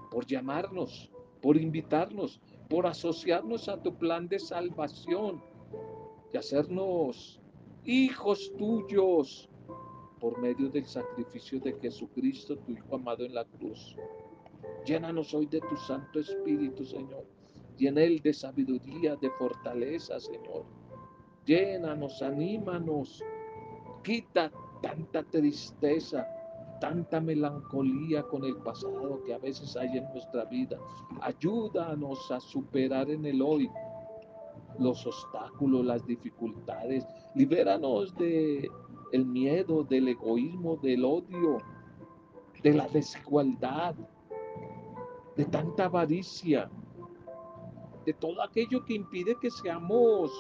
por 0.10 0.26
llamarnos, 0.26 1.12
por 1.42 1.58
invitarnos, 1.58 2.40
por 2.70 2.88
asociarnos 2.88 3.68
a 3.70 3.82
tu 3.82 3.96
plan 3.96 4.28
de 4.28 4.40
salvación 4.40 5.42
y 6.34 6.38
hacernos 6.38 7.40
hijos 7.86 8.52
tuyos 8.58 9.50
por 10.20 10.40
medio 10.40 10.70
del 10.70 10.86
sacrificio 10.86 11.60
de 11.60 11.74
Jesucristo, 11.74 12.58
tu 12.58 12.72
Hijo 12.72 12.96
amado 12.96 13.24
en 13.24 13.34
la 13.34 13.46
cruz. 13.46 13.96
Llénanos 14.86 15.34
hoy 15.34 15.46
de 15.46 15.60
tu 15.62 15.76
Santo 15.78 16.20
Espíritu, 16.20 16.84
Señor. 16.84 17.26
Llena 17.78 18.02
él 18.02 18.22
de 18.22 18.34
sabiduría, 18.34 19.16
de 19.16 19.30
fortaleza, 19.32 20.20
Señor. 20.20 20.66
Llénanos, 21.46 22.22
anímanos. 22.22 23.24
Quita 24.04 24.52
tanta 24.82 25.24
tristeza, 25.24 26.28
tanta 26.80 27.20
melancolía 27.22 28.24
con 28.24 28.44
el 28.44 28.58
pasado 28.58 29.22
que 29.26 29.34
a 29.34 29.38
veces 29.38 29.76
hay 29.76 29.98
en 29.98 30.10
nuestra 30.12 30.46
vida. 30.46 30.78
Ayúdanos 31.22 32.32
a 32.32 32.40
superar 32.40 33.10
en 33.10 33.26
el 33.26 33.42
hoy 33.42 33.70
los 34.80 35.06
obstáculos, 35.06 35.86
las 35.86 36.06
dificultades. 36.06 37.06
Libéranos 37.36 38.16
de 38.16 38.70
el 39.12 39.26
miedo, 39.26 39.84
del 39.84 40.10
egoísmo, 40.10 40.78
del 40.78 41.06
odio, 41.06 41.60
de 42.62 42.74
la 42.74 42.88
desigualdad, 42.88 43.96
de 45.36 45.46
tanta 45.46 45.86
avaricia, 45.86 46.70
de 48.08 48.14
todo 48.14 48.42
aquello 48.42 48.86
que 48.86 48.94
impide 48.94 49.36
que 49.36 49.52
seamos 49.52 50.32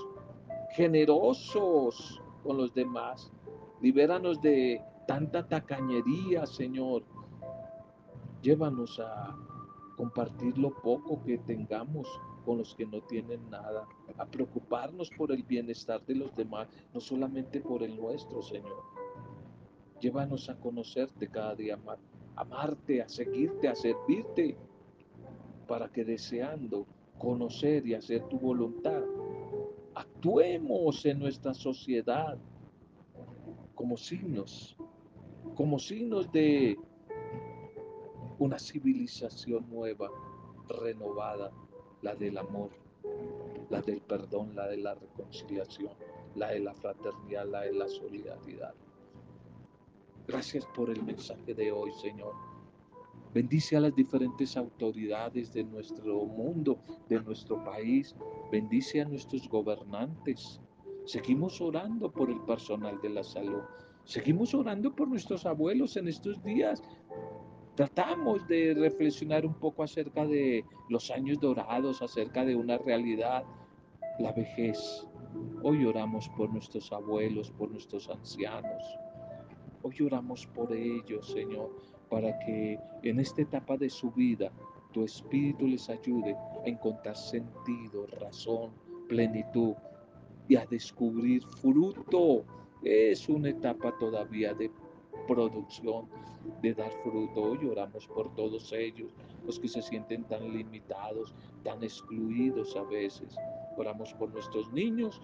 generosos 0.71 2.21
con 2.41 2.55
los 2.55 2.73
demás. 2.73 3.29
Libéranos 3.81 4.41
de 4.41 4.81
tanta 5.05 5.45
tacañería, 5.45 6.45
Señor. 6.45 7.03
Llévanos 8.41 9.01
a 9.01 9.35
compartir 9.97 10.57
lo 10.57 10.69
poco 10.81 11.21
que 11.25 11.39
tengamos 11.39 12.07
con 12.45 12.59
los 12.59 12.73
que 12.73 12.85
no 12.85 13.01
tienen 13.01 13.49
nada, 13.49 13.85
a 14.17 14.25
preocuparnos 14.25 15.09
por 15.17 15.33
el 15.33 15.43
bienestar 15.43 16.01
de 16.05 16.15
los 16.15 16.33
demás, 16.37 16.69
no 16.93 17.01
solamente 17.01 17.59
por 17.59 17.83
el 17.83 17.97
nuestro, 17.97 18.41
Señor. 18.41 18.81
Llévanos 19.99 20.49
a 20.49 20.57
conocerte 20.57 21.27
cada 21.27 21.53
día 21.53 21.75
más, 21.75 21.99
amarte, 22.37 23.01
a 23.01 23.09
seguirte, 23.09 23.67
a 23.67 23.75
servirte, 23.75 24.55
para 25.67 25.89
que 25.89 26.05
deseando 26.05 26.87
conocer 27.17 27.85
y 27.85 27.93
hacer 27.93 28.23
tu 28.27 28.39
voluntad, 28.39 29.01
actuemos 29.95 31.05
en 31.05 31.19
nuestra 31.19 31.53
sociedad 31.53 32.37
como 33.75 33.97
signos 33.97 34.77
como 35.55 35.79
signos 35.79 36.31
de 36.31 36.77
una 38.39 38.59
civilización 38.59 39.67
nueva, 39.71 40.09
renovada, 40.69 41.51
la 42.03 42.13
del 42.13 42.37
amor, 42.37 42.69
la 43.69 43.81
del 43.81 44.01
perdón, 44.01 44.55
la 44.55 44.67
de 44.67 44.77
la 44.77 44.93
reconciliación, 44.93 45.91
la 46.35 46.49
de 46.49 46.59
la 46.59 46.73
fraternidad, 46.75 47.47
la 47.47 47.61
de 47.61 47.73
la 47.73 47.87
solidaridad. 47.87 48.75
Gracias 50.27 50.63
por 50.75 50.91
el 50.91 51.01
mensaje 51.03 51.55
de 51.55 51.71
hoy, 51.71 51.91
Señor. 51.93 52.33
Bendice 53.37 53.77
a 53.77 53.81
las 53.81 53.93
diferentes 53.93 54.57
autoridades 54.57 55.53
de 55.53 55.63
nuestro 55.63 56.25
mundo, 56.25 56.79
de 57.07 57.21
nuestro 57.21 57.63
país. 57.63 58.15
Bendice 58.51 58.99
a 58.99 59.05
nuestros 59.05 59.47
gobernantes. 59.47 60.59
Seguimos 61.05 61.61
orando 61.61 62.09
por 62.11 62.31
el 62.31 62.41
personal 62.45 62.99
de 62.99 63.09
la 63.09 63.23
salud. 63.23 63.61
Seguimos 64.05 64.55
orando 64.55 64.95
por 64.95 65.07
nuestros 65.07 65.45
abuelos 65.45 65.97
en 65.97 66.07
estos 66.07 66.43
días. 66.43 66.81
Tratamos 67.75 68.47
de 68.47 68.73
reflexionar 68.73 69.45
un 69.45 69.53
poco 69.53 69.83
acerca 69.83 70.25
de 70.25 70.65
los 70.89 71.11
años 71.11 71.39
dorados, 71.39 72.01
acerca 72.01 72.43
de 72.43 72.55
una 72.55 72.79
realidad, 72.79 73.43
la 74.17 74.31
vejez. 74.31 75.05
Hoy 75.61 75.85
oramos 75.85 76.27
por 76.29 76.51
nuestros 76.51 76.91
abuelos, 76.91 77.51
por 77.51 77.69
nuestros 77.69 78.09
ancianos. 78.09 78.83
Hoy 79.83 80.01
oramos 80.01 80.47
por 80.47 80.73
ellos, 80.73 81.31
Señor, 81.31 81.69
para 82.09 82.37
que 82.39 82.79
en 83.03 83.19
esta 83.19 83.41
etapa 83.41 83.77
de 83.77 83.89
su 83.89 84.11
vida 84.11 84.51
tu 84.93 85.03
espíritu 85.03 85.67
les 85.67 85.89
ayude 85.89 86.35
a 86.35 86.67
encontrar 86.67 87.15
sentido, 87.15 88.07
razón, 88.19 88.71
plenitud 89.07 89.73
y 90.47 90.55
a 90.55 90.65
descubrir 90.65 91.43
fruto 91.61 92.45
es 92.83 93.27
una 93.27 93.49
etapa 93.49 93.97
todavía 93.97 94.53
de 94.53 94.71
producción, 95.27 96.07
de 96.61 96.73
dar 96.73 96.91
fruto. 97.03 97.41
Hoy 97.41 97.65
oramos 97.67 98.07
por 98.07 98.33
todos 98.35 98.71
ellos, 98.71 99.11
los 99.45 99.59
que 99.59 99.67
se 99.67 99.81
sienten 99.81 100.23
tan 100.25 100.51
limitados, 100.51 101.33
tan 101.63 101.83
excluidos 101.83 102.75
a 102.75 102.83
veces. 102.83 103.35
Oramos 103.77 104.13
por 104.13 104.31
nuestros 104.31 104.71
niños, 104.71 105.21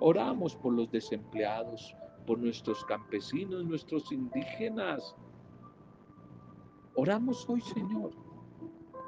oramos 0.00 0.56
por 0.56 0.72
los 0.72 0.90
desempleados, 0.90 1.94
por 2.26 2.38
nuestros 2.38 2.84
campesinos, 2.84 3.64
nuestros 3.64 4.10
indígenas. 4.10 5.14
Oramos 6.96 7.48
hoy, 7.48 7.60
Señor, 7.60 8.12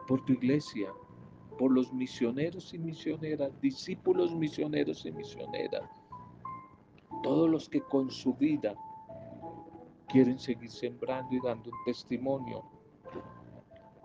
por 0.07 0.25
tu 0.25 0.33
iglesia, 0.33 0.92
por 1.59 1.73
los 1.73 1.92
misioneros 1.92 2.73
y 2.75 2.79
misioneras, 2.79 3.51
discípulos 3.61 4.35
misioneros 4.35 5.05
y 5.05 5.12
misioneras 5.12 5.83
todos 7.23 7.49
los 7.49 7.68
que 7.68 7.81
con 7.81 8.11
su 8.11 8.35
vida 8.35 8.75
quieren 10.09 10.38
seguir 10.38 10.71
sembrando 10.71 11.35
y 11.35 11.40
dando 11.40 11.71
un 11.71 11.77
testimonio 11.85 12.64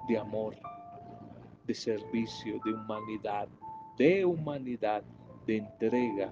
de 0.08 0.18
amor, 0.18 0.56
de 1.66 1.74
servicio, 1.74 2.60
de 2.64 2.74
humanidad, 2.74 3.50
de 3.98 4.24
humanidad, 4.24 5.04
de 5.46 5.58
entrega, 5.58 6.32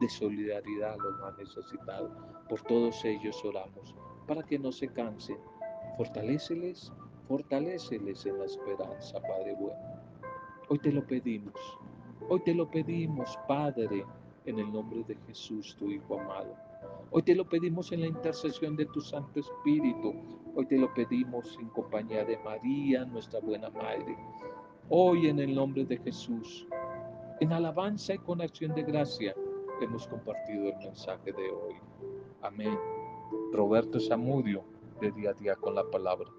de 0.00 0.08
solidaridad 0.08 0.94
a 0.94 0.96
los 0.96 1.20
más 1.20 1.38
necesitados. 1.38 2.12
Por 2.48 2.60
todos 2.62 3.04
ellos 3.04 3.42
oramos, 3.44 3.94
para 4.26 4.42
que 4.42 4.58
no 4.58 4.72
se 4.72 4.88
cansen. 4.88 5.38
Fortaléceles, 5.96 6.92
fortaléceles 7.28 8.26
en 8.26 8.38
la 8.38 8.44
esperanza, 8.44 9.20
Padre 9.20 9.54
bueno. 9.54 9.78
Hoy 10.68 10.78
te 10.78 10.90
lo 10.90 11.06
pedimos, 11.06 11.54
hoy 12.28 12.40
te 12.44 12.54
lo 12.54 12.70
pedimos, 12.70 13.38
Padre 13.46 14.04
en 14.46 14.58
el 14.58 14.72
nombre 14.72 15.04
de 15.04 15.16
Jesús, 15.26 15.76
tu 15.78 15.90
Hijo 15.90 16.20
amado. 16.20 16.54
Hoy 17.10 17.22
te 17.22 17.34
lo 17.34 17.48
pedimos 17.48 17.92
en 17.92 18.00
la 18.00 18.06
intercesión 18.08 18.76
de 18.76 18.86
tu 18.86 19.00
Santo 19.00 19.40
Espíritu. 19.40 20.14
Hoy 20.54 20.66
te 20.66 20.76
lo 20.76 20.92
pedimos 20.94 21.56
en 21.60 21.68
compañía 21.68 22.24
de 22.24 22.36
María, 22.38 23.04
nuestra 23.04 23.40
buena 23.40 23.70
Madre. 23.70 24.16
Hoy 24.90 25.28
en 25.28 25.38
el 25.38 25.54
nombre 25.54 25.84
de 25.84 25.96
Jesús, 25.98 26.66
en 27.40 27.52
alabanza 27.52 28.14
y 28.14 28.18
con 28.18 28.40
acción 28.40 28.74
de 28.74 28.82
gracia, 28.82 29.34
hemos 29.80 30.06
compartido 30.06 30.68
el 30.68 30.76
mensaje 30.78 31.32
de 31.32 31.50
hoy. 31.50 31.74
Amén. 32.42 32.78
Roberto 33.52 33.98
Zamudio, 33.98 34.64
de 35.00 35.10
día 35.12 35.30
a 35.30 35.34
día 35.34 35.56
con 35.56 35.74
la 35.74 35.84
palabra. 35.90 36.30